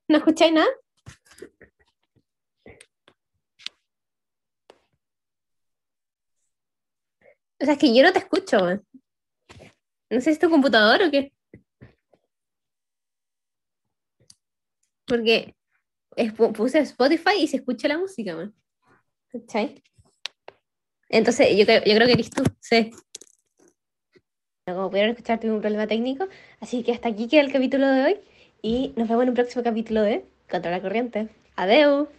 ¿No 0.08 0.18
escucháis 0.18 0.54
nada? 0.54 0.68
O 7.60 7.66
sea, 7.66 7.74
es 7.74 7.80
que 7.80 7.94
yo 7.96 8.04
no 8.04 8.14
te 8.14 8.20
escucho. 8.20 8.58
No 10.10 10.22
sé 10.22 10.22
si 10.22 10.30
es 10.32 10.40
tu 10.40 10.50
computador 10.50 11.02
o 11.04 11.12
qué. 11.12 11.34
Porque 15.06 15.56
puse 16.56 16.80
Spotify 16.80 17.38
y 17.40 17.48
se 17.48 17.58
escucha 17.58 17.88
la 17.88 17.98
música, 17.98 18.36
weón. 18.36 18.56
¿Cachai? 19.30 19.84
Entonces, 21.10 21.56
yo, 21.58 21.66
creo- 21.66 21.84
yo 21.86 21.94
creo 21.96 22.08
que 22.08 22.14
eres 22.14 22.30
tú, 22.30 22.44
sí. 22.60 22.92
Como 24.66 24.90
pudieron 24.90 25.12
escuchar, 25.12 25.40
tuve 25.40 25.52
un 25.54 25.62
problema 25.62 25.88
técnico. 25.88 26.28
Así 26.60 26.84
que 26.84 26.92
hasta 26.92 27.10
aquí 27.10 27.28
queda 27.28 27.42
el 27.42 27.52
capítulo 27.52 27.88
de 27.88 28.04
hoy. 28.04 28.18
Y 28.62 28.94
nos 28.96 29.08
vemos 29.08 29.24
en 29.24 29.30
un 29.30 29.36
próximo 29.36 29.64
capítulo 29.64 30.02
de 30.02 30.26
Contra 30.50 30.72
la 30.72 30.82
Corriente. 30.82 31.30
Adeu. 31.56 32.08